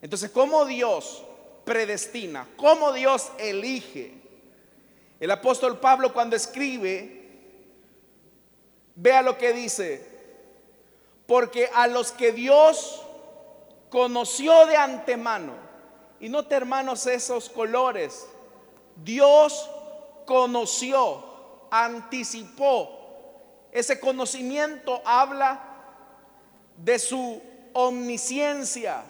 [0.00, 1.22] Entonces, ¿cómo Dios
[1.64, 2.46] predestina?
[2.56, 4.12] ¿Cómo Dios elige?
[5.20, 7.24] El apóstol Pablo cuando escribe,
[8.94, 10.06] vea lo que dice,
[11.26, 13.02] porque a los que Dios
[13.88, 15.54] conoció de antemano,
[16.20, 18.26] y note hermanos esos colores,
[18.96, 19.68] Dios
[20.26, 21.24] conoció,
[21.82, 23.00] anticipó,
[23.72, 25.60] ese conocimiento habla
[26.76, 29.02] de su omnisciencia.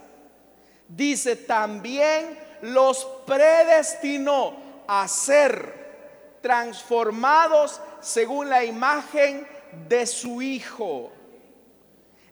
[0.88, 9.46] Dice, también los predestinó a ser transformados según la imagen
[9.88, 11.10] de su Hijo.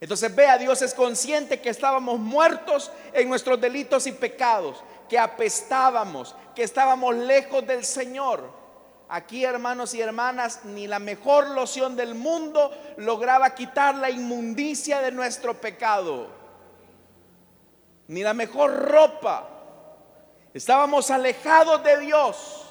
[0.00, 6.34] Entonces vea, Dios es consciente que estábamos muertos en nuestros delitos y pecados, que apestábamos,
[6.54, 8.61] que estábamos lejos del Señor.
[9.14, 15.12] Aquí, hermanos y hermanas, ni la mejor loción del mundo lograba quitar la inmundicia de
[15.12, 16.28] nuestro pecado.
[18.08, 19.46] Ni la mejor ropa.
[20.54, 22.64] Estábamos alejados de Dios.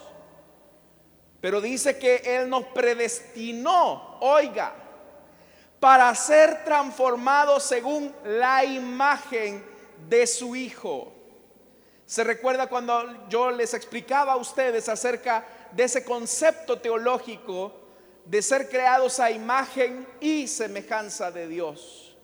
[1.41, 4.73] Pero dice que Él nos predestinó, oiga,
[5.79, 9.63] para ser transformados según la imagen
[10.09, 11.13] de su Hijo.
[12.07, 17.73] Se recuerda cuando yo les explicaba a ustedes acerca de ese concepto teológico
[18.25, 22.15] de ser creados a imagen y semejanza de Dios.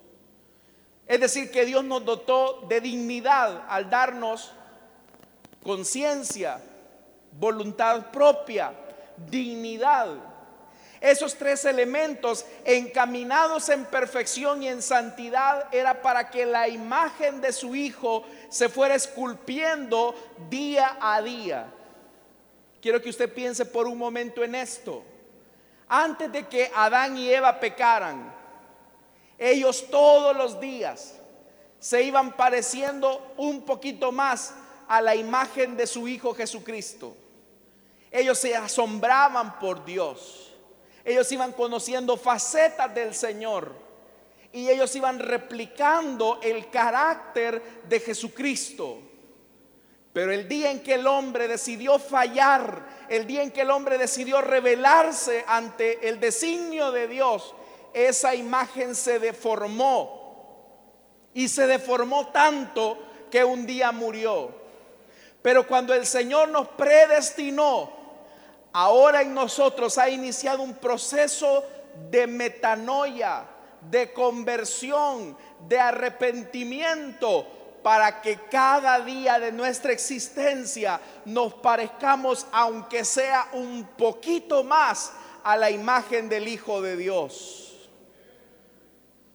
[1.07, 4.51] Es decir, que Dios nos dotó de dignidad al darnos
[5.63, 6.62] conciencia,
[7.31, 8.73] voluntad propia,
[9.29, 10.10] dignidad.
[10.99, 17.53] Esos tres elementos encaminados en perfección y en santidad era para que la imagen de
[17.53, 20.15] su Hijo se fuera esculpiendo
[20.49, 21.67] día a día.
[22.88, 25.04] Quiero que usted piense por un momento en esto.
[25.89, 28.34] Antes de que Adán y Eva pecaran,
[29.38, 31.19] ellos todos los días
[31.80, 34.54] se iban pareciendo un poquito más
[34.88, 37.13] a la imagen de su Hijo Jesucristo.
[38.10, 40.56] Ellos se asombraban por Dios.
[41.04, 43.73] Ellos iban conociendo facetas del Señor.
[44.54, 49.07] Y ellos iban replicando el carácter de Jesucristo.
[50.17, 53.99] Pero el día en que el hombre decidió fallar, el día en que el hombre
[53.99, 57.53] decidió rebelarse ante el designio de Dios,
[57.93, 61.30] esa imagen se deformó.
[61.36, 62.97] Y se deformó tanto
[63.30, 64.49] que un día murió.
[65.43, 67.91] Pero cuando el Señor nos predestinó,
[68.73, 71.63] ahora en nosotros ha iniciado un proceso
[72.10, 73.45] de metanoia,
[73.82, 77.57] de conversión, de arrepentimiento
[77.88, 85.56] para que cada día de nuestra existencia nos parezcamos, aunque sea un poquito más, a
[85.56, 87.88] la imagen del Hijo de Dios.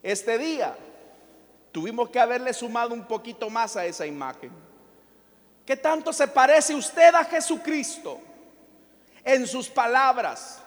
[0.03, 0.77] Este día
[1.73, 4.53] tuvimos que haberle sumado un poquito más a esa imagen.
[5.65, 8.21] ¿Qué tanto se parece usted a Jesucristo
[9.25, 10.61] en sus palabras,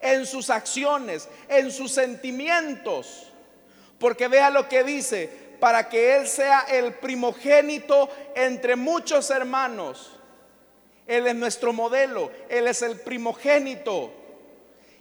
[0.00, 3.30] en sus acciones, en sus sentimientos?
[3.98, 10.12] Porque vea lo que dice, para que Él sea el primogénito entre muchos hermanos.
[11.06, 14.10] Él es nuestro modelo, Él es el primogénito.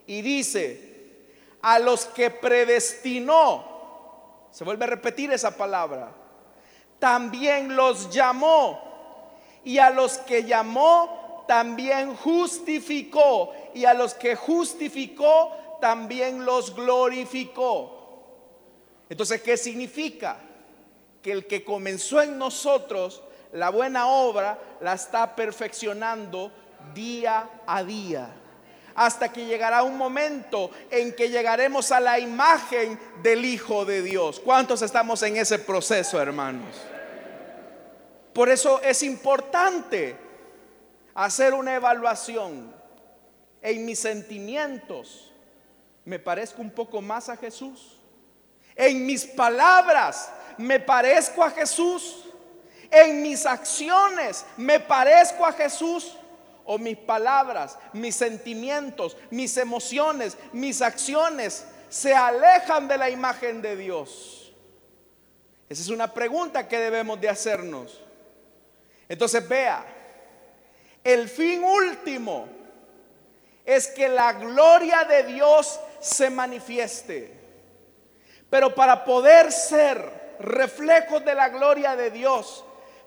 [0.07, 1.17] Y dice,
[1.61, 6.11] a los que predestinó, se vuelve a repetir esa palabra,
[6.99, 8.83] también los llamó.
[9.63, 13.51] Y a los que llamó, también justificó.
[13.73, 17.95] Y a los que justificó, también los glorificó.
[19.09, 20.37] Entonces, ¿qué significa?
[21.25, 26.51] Que el que comenzó en nosotros la buena obra la está perfeccionando
[26.93, 28.29] día a día.
[28.93, 34.39] Hasta que llegará un momento en que llegaremos a la imagen del Hijo de Dios.
[34.39, 36.75] ¿Cuántos estamos en ese proceso, hermanos?
[38.31, 40.15] Por eso es importante
[41.15, 42.71] hacer una evaluación
[43.63, 45.33] en mis sentimientos.
[46.03, 47.97] ¿Me parezco un poco más a Jesús?
[48.75, 52.25] En mis palabras me parezco a Jesús.
[52.91, 56.17] En mis acciones me parezco a Jesús.
[56.67, 63.75] O mis palabras, mis sentimientos, mis emociones, mis acciones se alejan de la imagen de
[63.75, 64.51] Dios.
[65.69, 68.01] Esa es una pregunta que debemos de hacernos.
[69.07, 69.85] Entonces vea,
[71.03, 72.47] el fin último
[73.63, 77.31] es que la gloria de Dios se manifieste.
[78.49, 82.63] Pero para poder ser reflejos de la gloria de Dios,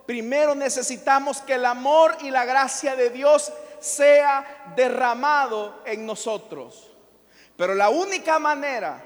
[0.07, 6.91] primero necesitamos que el amor y la gracia de Dios sea derramado en nosotros.
[7.57, 9.03] Pero la única manera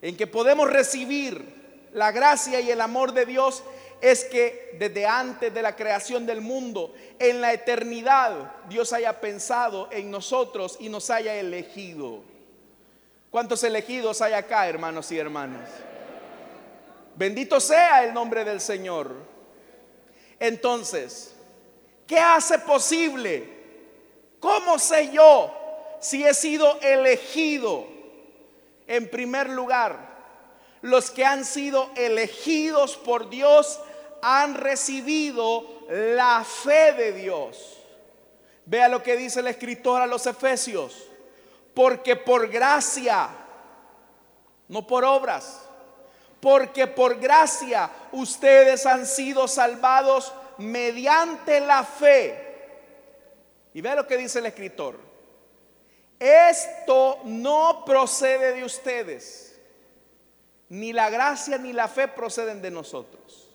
[0.00, 3.62] en que podemos recibir la gracia y el amor de Dios
[4.00, 9.88] es que desde antes de la creación del mundo, en la eternidad, Dios haya pensado
[9.92, 12.22] en nosotros y nos haya elegido.
[13.30, 15.70] ¿Cuántos elegidos hay acá, hermanos y hermanas?
[17.14, 19.14] Bendito sea el nombre del Señor.
[20.38, 21.34] Entonces,
[22.06, 23.48] ¿qué hace posible?
[24.40, 25.54] ¿Cómo sé yo
[26.00, 27.86] si he sido elegido?
[28.86, 30.12] En primer lugar,
[30.82, 33.80] los que han sido elegidos por Dios
[34.20, 37.78] han recibido la fe de Dios.
[38.66, 41.08] Vea lo que dice el escritor a los Efesios.
[41.74, 43.28] Porque por gracia,
[44.68, 45.68] no por obras,
[46.42, 52.36] porque por gracia ustedes han sido salvados mediante la fe.
[53.72, 54.98] Y vea lo que dice el escritor.
[56.18, 59.56] Esto no procede de ustedes.
[60.68, 63.50] Ni la gracia ni la fe proceden de nosotros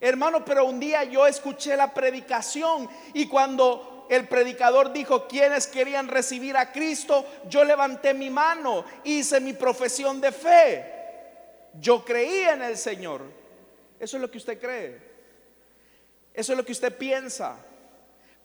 [0.00, 6.08] Hermano, pero un día yo escuché la predicación y cuando el predicador dijo quienes querían
[6.08, 10.97] recibir a Cristo, yo levanté mi mano, hice mi profesión de fe.
[11.74, 13.22] Yo creía en el Señor.
[14.00, 15.00] Eso es lo que usted cree.
[16.34, 17.56] Eso es lo que usted piensa.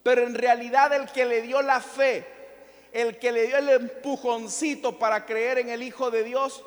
[0.01, 2.25] Pero en realidad el que le dio la fe,
[2.91, 6.63] el que le dio el empujoncito para creer en el Hijo de Dios,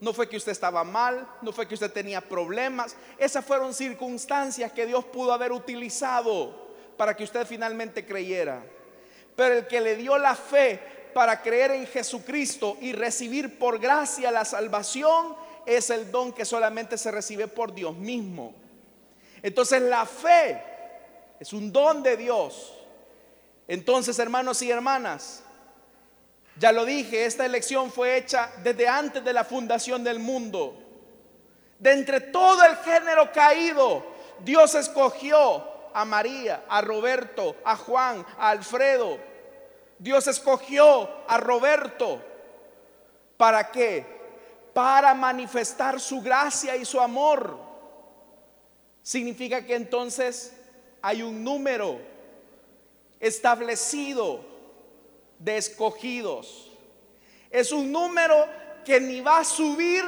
[0.00, 2.96] no fue que usted estaba mal, no fue que usted tenía problemas.
[3.18, 8.64] Esas fueron circunstancias que Dios pudo haber utilizado para que usted finalmente creyera.
[9.36, 10.80] Pero el que le dio la fe
[11.14, 15.36] para creer en Jesucristo y recibir por gracia la salvación
[15.66, 18.54] es el don que solamente se recibe por Dios mismo.
[19.42, 20.62] Entonces la fe
[21.40, 22.72] es un don de Dios.
[23.66, 25.42] Entonces, hermanos y hermanas,
[26.56, 30.78] ya lo dije, esta elección fue hecha desde antes de la fundación del mundo.
[31.78, 34.04] De entre todo el género caído,
[34.44, 39.18] Dios escogió a María, a Roberto, a Juan, a Alfredo.
[39.98, 42.22] Dios escogió a Roberto.
[43.36, 44.11] ¿Para qué?
[44.72, 47.58] Para manifestar su gracia y su amor.
[49.02, 50.54] Significa que entonces
[51.00, 51.98] hay un número
[53.20, 54.44] establecido
[55.38, 56.70] de escogidos.
[57.50, 58.46] Es un número
[58.84, 60.04] que ni va a subir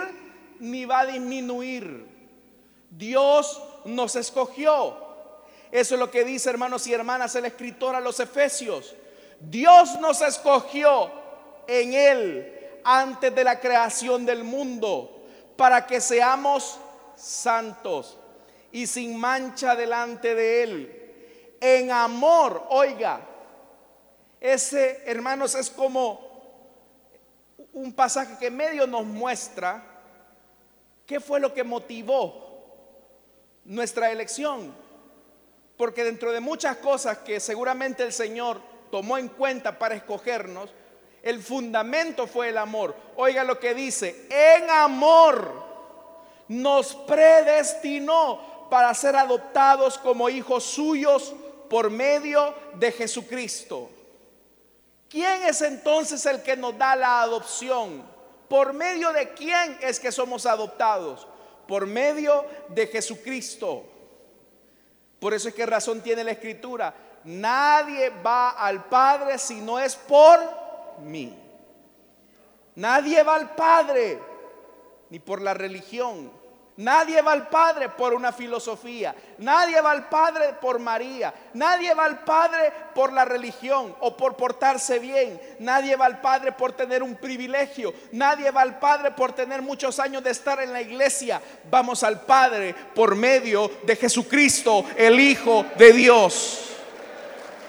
[0.61, 2.07] ni va a disminuir.
[2.91, 4.97] Dios nos escogió.
[5.71, 8.95] Eso es lo que dice, hermanos y hermanas, el escritor a los Efesios.
[9.41, 11.11] Dios nos escogió
[11.67, 12.54] en Él
[12.85, 15.23] antes de la creación del mundo
[15.57, 16.79] para que seamos
[17.17, 18.19] santos
[18.73, 21.57] y sin mancha delante de Él.
[21.61, 23.21] En amor, oiga,
[24.41, 26.35] ese, hermanos, es como
[27.73, 29.83] un pasaje que medio nos muestra
[31.07, 32.45] qué fue lo que motivó
[33.65, 34.75] nuestra elección.
[35.77, 38.61] Porque dentro de muchas cosas que seguramente el Señor
[38.91, 40.71] tomó en cuenta para escogernos,
[41.25, 42.95] el fundamento fue el amor.
[43.17, 45.65] Oiga lo que dice, en amor
[46.49, 51.35] nos predestinó para ser adoptados como hijos suyos
[51.71, 53.91] por medio de Jesucristo.
[55.09, 58.05] ¿Quién es entonces el que nos da la adopción?
[58.49, 61.27] ¿Por medio de quién es que somos adoptados?
[61.67, 63.85] Por medio de Jesucristo.
[65.19, 66.95] Por eso es que razón tiene la escritura.
[67.25, 70.64] Nadie va al Padre si no es por
[72.77, 74.19] Nadie va al Padre
[75.11, 76.31] ni por la religión
[76.77, 79.15] Nadie va al Padre por una filosofía.
[79.39, 81.33] Nadie va al Padre por María.
[81.55, 85.41] Nadie va al Padre por la religión o por portarse bien.
[85.61, 87.95] Nadie va al Padre por tener un privilegio.
[88.11, 91.41] Nadie va al Padre por tener muchos años de estar en la iglesia.
[91.71, 96.71] Vamos al Padre por medio de Jesucristo, el Hijo de Dios.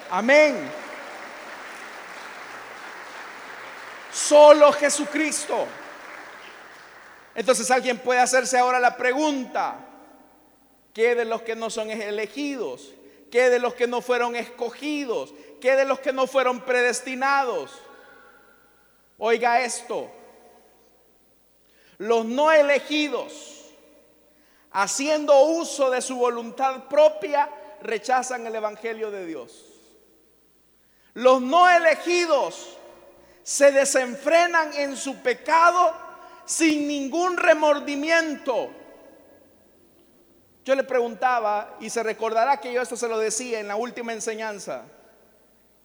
[0.09, 0.84] Amén.
[4.15, 5.67] Solo Jesucristo.
[7.35, 9.75] Entonces alguien puede hacerse ahora la pregunta,
[10.93, 12.93] ¿qué de los que no son elegidos?
[13.29, 15.33] ¿Qué de los que no fueron escogidos?
[15.59, 17.73] ¿Qué de los que no fueron predestinados?
[19.17, 20.09] Oiga esto,
[21.97, 23.65] los no elegidos
[24.71, 27.49] haciendo uso de su voluntad propia,
[27.81, 29.65] rechazan el Evangelio de Dios.
[31.13, 32.77] Los no elegidos
[33.45, 35.93] se desenfrenan en su pecado
[36.45, 38.71] sin ningún remordimiento.
[40.63, 44.13] Yo le preguntaba, y se recordará que yo esto se lo decía en la última
[44.13, 44.85] enseñanza,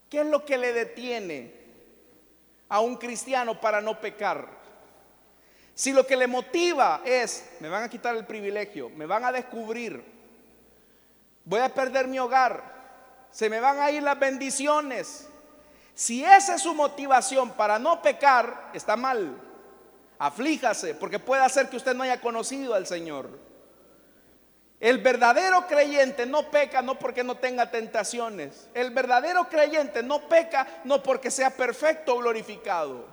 [0.09, 1.53] ¿qué es lo que le detiene
[2.71, 4.49] a un cristiano para no pecar?
[5.75, 9.33] Si lo que le motiva es, me van a quitar el privilegio, me van a
[9.33, 10.03] descubrir,
[11.45, 12.65] voy a perder mi hogar,
[13.31, 15.30] se me van a ir las bendiciones.
[15.95, 19.36] Si esa es su motivación para no pecar, está mal.
[20.18, 23.38] Aflíjase, porque puede hacer que usted no haya conocido al Señor.
[24.78, 28.68] El verdadero creyente no peca no porque no tenga tentaciones.
[28.72, 33.07] El verdadero creyente no peca no porque sea perfecto o glorificado.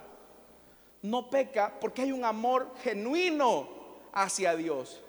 [1.01, 3.69] No peca porque hay un amor genuino
[4.13, 5.01] hacia Dios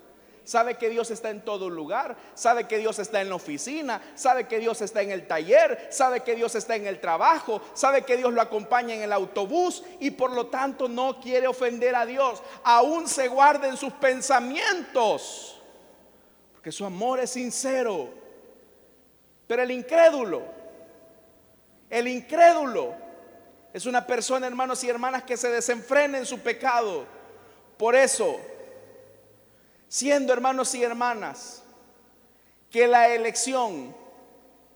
[0.49, 4.49] sabe que Dios está en todo lugar, sabe que Dios está en la oficina, sabe
[4.49, 8.17] que Dios está en el taller, sabe que Dios está en el trabajo, sabe que
[8.17, 12.43] Dios lo acompaña en el autobús y por lo tanto no quiere ofender a Dios.
[12.65, 15.61] Aún se guarda en sus pensamientos,
[16.55, 18.09] porque su amor es sincero.
[19.47, 20.45] Pero el incrédulo,
[21.91, 22.95] el incrédulo
[23.75, 27.05] es una persona, hermanos y hermanas, que se desenfrena en su pecado.
[27.77, 28.41] Por eso,
[29.89, 31.63] siendo hermanos y hermanas,
[32.71, 33.95] que la elección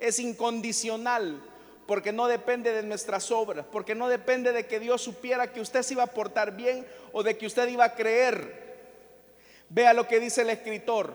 [0.00, 1.42] es incondicional
[1.86, 5.82] porque no depende de nuestras obras, porque no depende de que Dios supiera que usted
[5.82, 8.62] se iba a portar bien o de que usted iba a creer.
[9.68, 11.14] Vea lo que dice el escritor,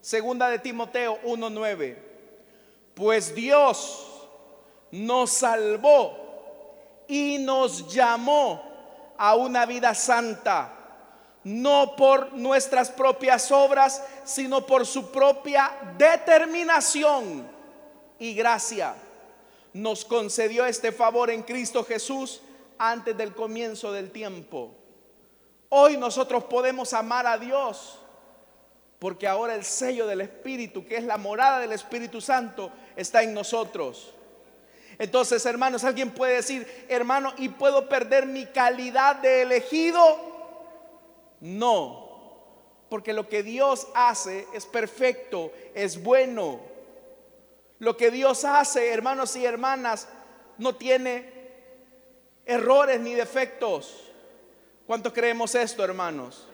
[0.00, 1.96] segunda de Timoteo 1:9.
[2.94, 4.28] Pues Dios
[4.90, 10.75] nos salvó y nos llamó a una vida santa
[11.46, 17.48] no por nuestras propias obras, sino por su propia determinación
[18.18, 18.96] y gracia.
[19.72, 22.40] Nos concedió este favor en Cristo Jesús
[22.78, 24.74] antes del comienzo del tiempo.
[25.68, 28.00] Hoy nosotros podemos amar a Dios
[28.98, 33.32] porque ahora el sello del Espíritu, que es la morada del Espíritu Santo, está en
[33.32, 34.12] nosotros.
[34.98, 40.34] Entonces, hermanos, alguien puede decir, hermano, ¿y puedo perder mi calidad de elegido?
[41.40, 42.06] No,
[42.88, 46.60] porque lo que Dios hace es perfecto, es bueno.
[47.78, 50.08] Lo que Dios hace, hermanos y hermanas,
[50.58, 51.30] no tiene
[52.46, 54.12] errores ni defectos.
[54.86, 56.46] ¿Cuánto creemos esto, hermanos?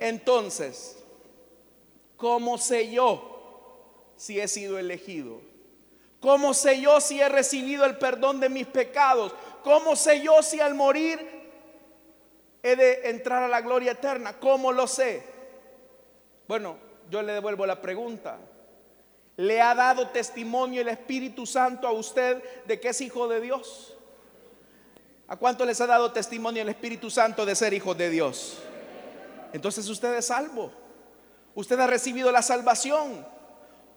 [0.00, 0.96] Entonces,
[2.16, 5.40] ¿cómo sé yo si he sido elegido?
[6.20, 9.32] ¿Cómo sé yo si he recibido el perdón de mis pecados?
[9.62, 11.35] ¿Cómo sé yo si al morir
[12.62, 14.38] he de entrar a la gloria eterna.
[14.38, 15.22] ¿Cómo lo sé?
[16.48, 16.76] Bueno,
[17.10, 18.38] yo le devuelvo la pregunta.
[19.36, 23.96] ¿Le ha dado testimonio el Espíritu Santo a usted de que es hijo de Dios?
[25.28, 28.58] ¿A cuánto les ha dado testimonio el Espíritu Santo de ser hijo de Dios?
[29.52, 30.72] Entonces usted es salvo.
[31.54, 33.26] Usted ha recibido la salvación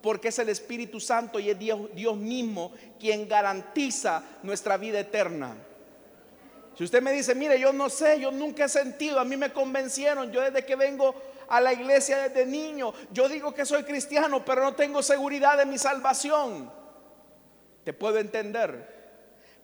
[0.01, 5.55] porque es el Espíritu Santo y es Dios, Dios mismo quien garantiza nuestra vida eterna.
[6.79, 9.51] Si usted me dice, mire, yo no sé, yo nunca he sentido, a mí me
[9.51, 11.13] convencieron, yo desde que vengo
[11.49, 15.65] a la iglesia desde niño, yo digo que soy cristiano, pero no tengo seguridad de
[15.65, 16.71] mi salvación.
[17.83, 18.97] Te puedo entender.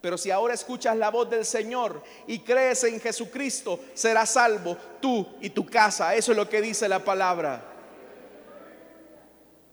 [0.02, 5.26] Pero si ahora escuchas la voz del Señor y crees en Jesucristo, serás salvo tú
[5.40, 6.16] y tu casa.
[6.16, 7.64] Eso es lo que dice la palabra.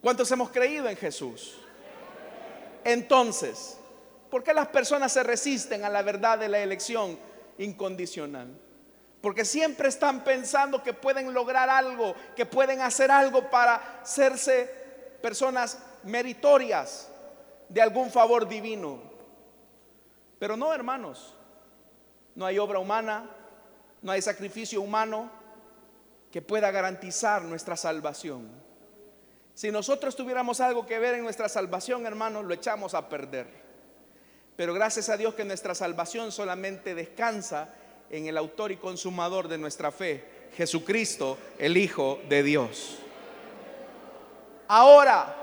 [0.01, 1.59] ¿Cuántos hemos creído en Jesús?
[2.84, 3.78] Entonces,
[4.30, 7.32] ¿por qué las personas se resisten a la verdad de la elección?
[7.62, 8.48] Incondicional.
[9.20, 14.68] Porque siempre están pensando que pueden lograr algo, que pueden hacer algo para hacerse
[15.22, 17.08] personas meritorias
[17.68, 19.00] de algún favor divino.
[20.38, 21.34] Pero no, hermanos,
[22.34, 23.30] no hay obra humana,
[24.02, 25.30] no hay sacrificio humano
[26.32, 28.50] que pueda garantizar nuestra salvación.
[29.54, 33.46] Si nosotros tuviéramos algo que ver en nuestra salvación, hermanos, lo echamos a perder.
[34.57, 37.74] Pero gracias a Dios que nuestra salvación solamente descansa
[38.11, 40.24] en el autor y consumador de nuestra fe,
[40.57, 42.98] Jesucristo, el Hijo de Dios.
[44.68, 45.34] Ahora,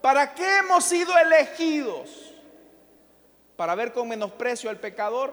[0.00, 2.32] ¿para qué hemos sido elegidos?
[3.56, 5.32] ¿Para ver con menosprecio al pecador?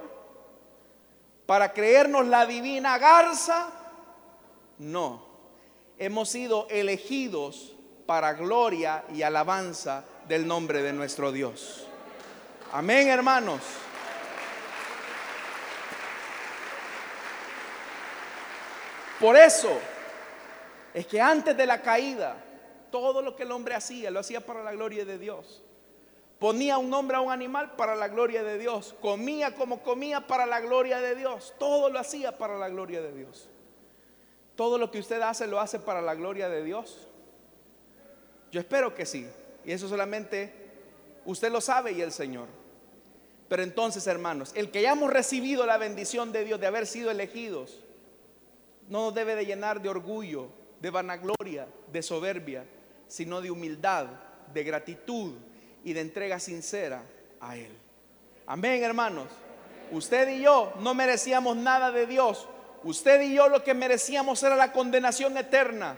[1.46, 3.72] ¿Para creernos la divina garza?
[4.78, 5.26] No,
[5.98, 7.74] hemos sido elegidos
[8.06, 11.88] para gloria y alabanza del nombre de nuestro Dios.
[12.74, 13.62] Amén, hermanos.
[19.20, 19.78] Por eso,
[20.94, 22.38] es que antes de la caída,
[22.92, 25.62] todo lo que el hombre hacía, lo hacía para la gloria de Dios.
[26.40, 28.96] Ponía un nombre a un animal para la gloria de Dios.
[29.00, 31.54] Comía como comía para la gloria de Dios.
[31.60, 33.48] Todo lo hacía para la gloria de Dios.
[34.56, 37.08] Todo lo que usted hace lo hace para la gloria de Dios.
[38.52, 39.30] Yo espero que sí.
[39.64, 40.52] Y eso solamente
[41.26, 42.61] usted lo sabe y el Señor.
[43.52, 47.82] Pero entonces, hermanos, el que hayamos recibido la bendición de Dios de haber sido elegidos,
[48.88, 50.48] no nos debe de llenar de orgullo,
[50.80, 52.64] de vanagloria, de soberbia,
[53.10, 54.06] sino de humildad,
[54.54, 55.34] de gratitud
[55.84, 57.04] y de entrega sincera
[57.42, 57.76] a Él.
[58.46, 59.28] Amén, hermanos.
[59.92, 62.48] Usted y yo no merecíamos nada de Dios.
[62.86, 65.98] Usted y yo lo que merecíamos era la condenación eterna.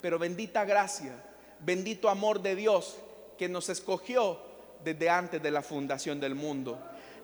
[0.00, 1.20] Pero bendita gracia,
[1.58, 2.96] bendito amor de Dios
[3.36, 4.49] que nos escogió
[4.84, 6.78] desde antes de la fundación del mundo.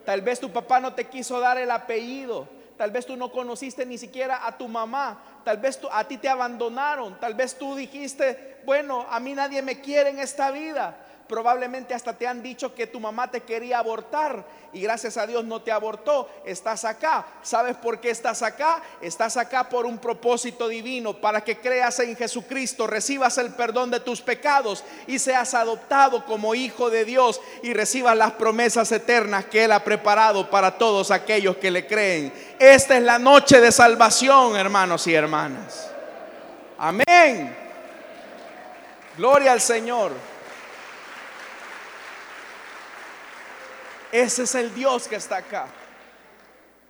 [0.04, 2.48] Tal vez tu papá no te quiso dar el apellido.
[2.76, 5.18] Tal vez tú no conociste ni siquiera a tu mamá.
[5.44, 7.18] Tal vez tú, a ti te abandonaron.
[7.18, 10.96] Tal vez tú dijiste, bueno, a mí nadie me quiere en esta vida.
[11.28, 15.44] Probablemente hasta te han dicho que tu mamá te quería abortar y gracias a Dios
[15.44, 16.28] no te abortó.
[16.44, 17.26] Estás acá.
[17.42, 18.82] ¿Sabes por qué estás acá?
[19.00, 24.00] Estás acá por un propósito divino, para que creas en Jesucristo, recibas el perdón de
[24.00, 29.64] tus pecados y seas adoptado como hijo de Dios y recibas las promesas eternas que
[29.64, 32.32] Él ha preparado para todos aquellos que le creen.
[32.58, 35.90] Esta es la noche de salvación, hermanos y hermanas.
[36.78, 37.56] Amén.
[39.16, 40.35] Gloria al Señor.
[44.16, 45.68] Ese es el Dios que está acá.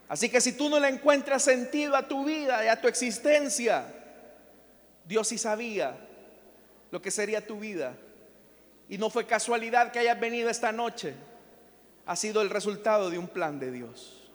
[0.08, 3.84] Así que si tú no le encuentras sentido a tu vida y a tu existencia,
[5.04, 5.98] Dios sí sabía
[6.92, 7.96] lo que sería tu vida.
[8.88, 11.14] Y no fue casualidad que hayas venido esta noche.
[12.06, 14.30] Ha sido el resultado de un plan de Dios.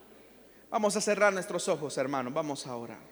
[0.69, 2.33] Vamos a cerrar nuestros ojos, hermanos.
[2.33, 3.10] Vamos a orar.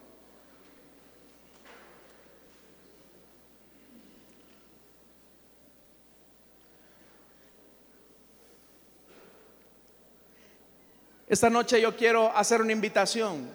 [11.29, 13.47] Esta noche yo quiero hacer una invitación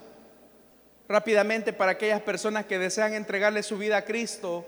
[1.08, 4.64] rápidamente para aquellas personas que desean entregarle su vida a Cristo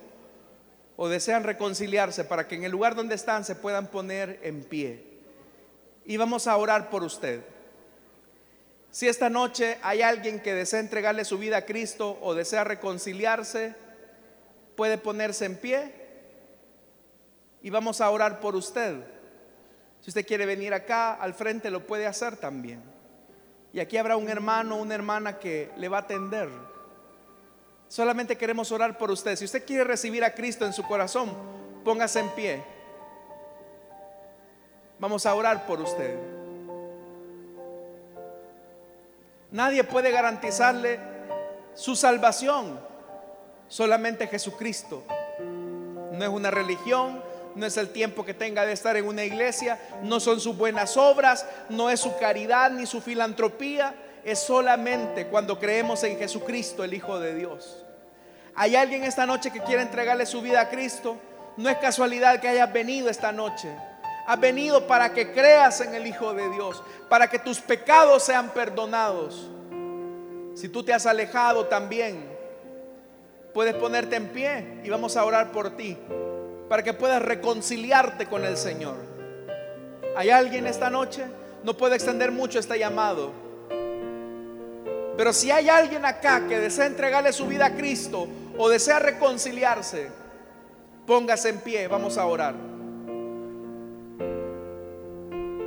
[0.96, 5.04] o desean reconciliarse para que en el lugar donde están se puedan poner en pie.
[6.04, 7.42] Y vamos a orar por usted.
[8.90, 13.76] Si esta noche hay alguien que desea entregarle su vida a Cristo o desea reconciliarse,
[14.74, 15.92] puede ponerse en pie
[17.62, 18.96] y vamos a orar por usted.
[20.00, 22.95] Si usted quiere venir acá al frente, lo puede hacer también.
[23.76, 26.48] Y aquí habrá un hermano, una hermana que le va a atender.
[27.88, 29.36] Solamente queremos orar por usted.
[29.36, 31.30] Si usted quiere recibir a Cristo en su corazón,
[31.84, 32.64] póngase en pie.
[34.98, 36.18] Vamos a orar por usted.
[39.50, 40.98] Nadie puede garantizarle
[41.74, 42.80] su salvación,
[43.68, 45.02] solamente Jesucristo.
[46.12, 47.22] No es una religión,
[47.56, 50.96] no es el tiempo que tenga de estar en una iglesia, no son sus buenas
[50.98, 53.94] obras, no es su caridad ni su filantropía,
[54.24, 57.82] es solamente cuando creemos en Jesucristo, el Hijo de Dios.
[58.54, 61.16] ¿Hay alguien esta noche que quiere entregarle su vida a Cristo?
[61.56, 63.74] No es casualidad que hayas venido esta noche.
[64.26, 68.50] Has venido para que creas en el Hijo de Dios, para que tus pecados sean
[68.50, 69.48] perdonados.
[70.54, 72.22] Si tú te has alejado también,
[73.54, 75.96] puedes ponerte en pie y vamos a orar por ti
[76.68, 78.96] para que puedas reconciliarte con el Señor.
[80.16, 81.24] ¿Hay alguien esta noche?
[81.62, 83.32] No puedo extender mucho este llamado.
[85.16, 88.26] Pero si hay alguien acá que desea entregarle su vida a Cristo
[88.58, 90.08] o desea reconciliarse,
[91.06, 92.54] póngase en pie, vamos a orar.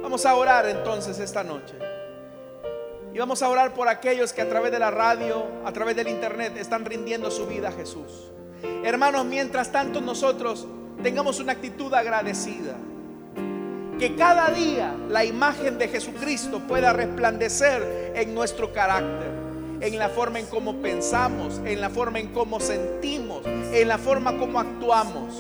[0.02, 1.76] Vamos a orar entonces esta noche.
[3.14, 6.08] Y vamos a orar por aquellos que a través de la radio, a través del
[6.08, 8.32] internet, están rindiendo su vida a Jesús.
[8.84, 10.68] Hermanos, mientras tanto nosotros
[11.04, 12.76] tengamos una actitud agradecida.
[13.98, 19.30] Que cada día la imagen de Jesucristo pueda resplandecer en nuestro carácter,
[19.82, 24.38] en la forma en cómo pensamos, en la forma en cómo sentimos, en la forma
[24.38, 25.36] como actuamos.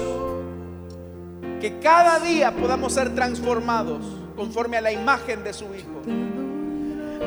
[1.61, 4.05] Que cada día podamos ser transformados
[4.35, 6.01] conforme a la imagen de su Hijo.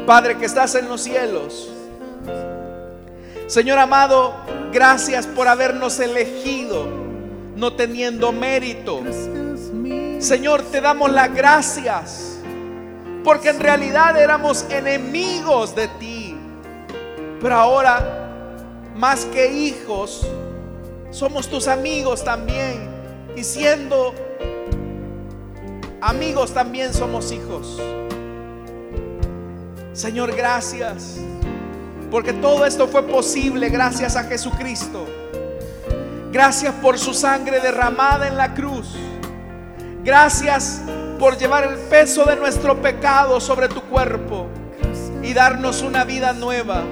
[0.07, 1.73] Padre que estás en los cielos.
[3.47, 4.35] Señor amado,
[4.71, 7.02] gracias por habernos elegido
[7.57, 9.01] no teniendo mérito.
[10.19, 12.39] Señor, te damos las gracias,
[13.25, 16.37] porque en realidad éramos enemigos de ti,
[17.41, 18.31] pero ahora,
[18.95, 20.27] más que hijos,
[21.11, 22.89] somos tus amigos también,
[23.37, 24.15] y siendo
[26.01, 27.81] amigos también somos hijos.
[29.93, 31.19] Señor, gracias,
[32.11, 35.07] porque todo esto fue posible gracias a Jesucristo.
[36.33, 38.97] Gracias por su sangre derramada en la cruz.
[40.03, 40.81] Gracias
[41.19, 44.49] por llevar el peso de nuestro pecado sobre tu cuerpo
[45.23, 46.85] y darnos una vida nueva.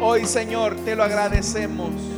[0.00, 2.15] Hoy, Señor, te lo agradecemos.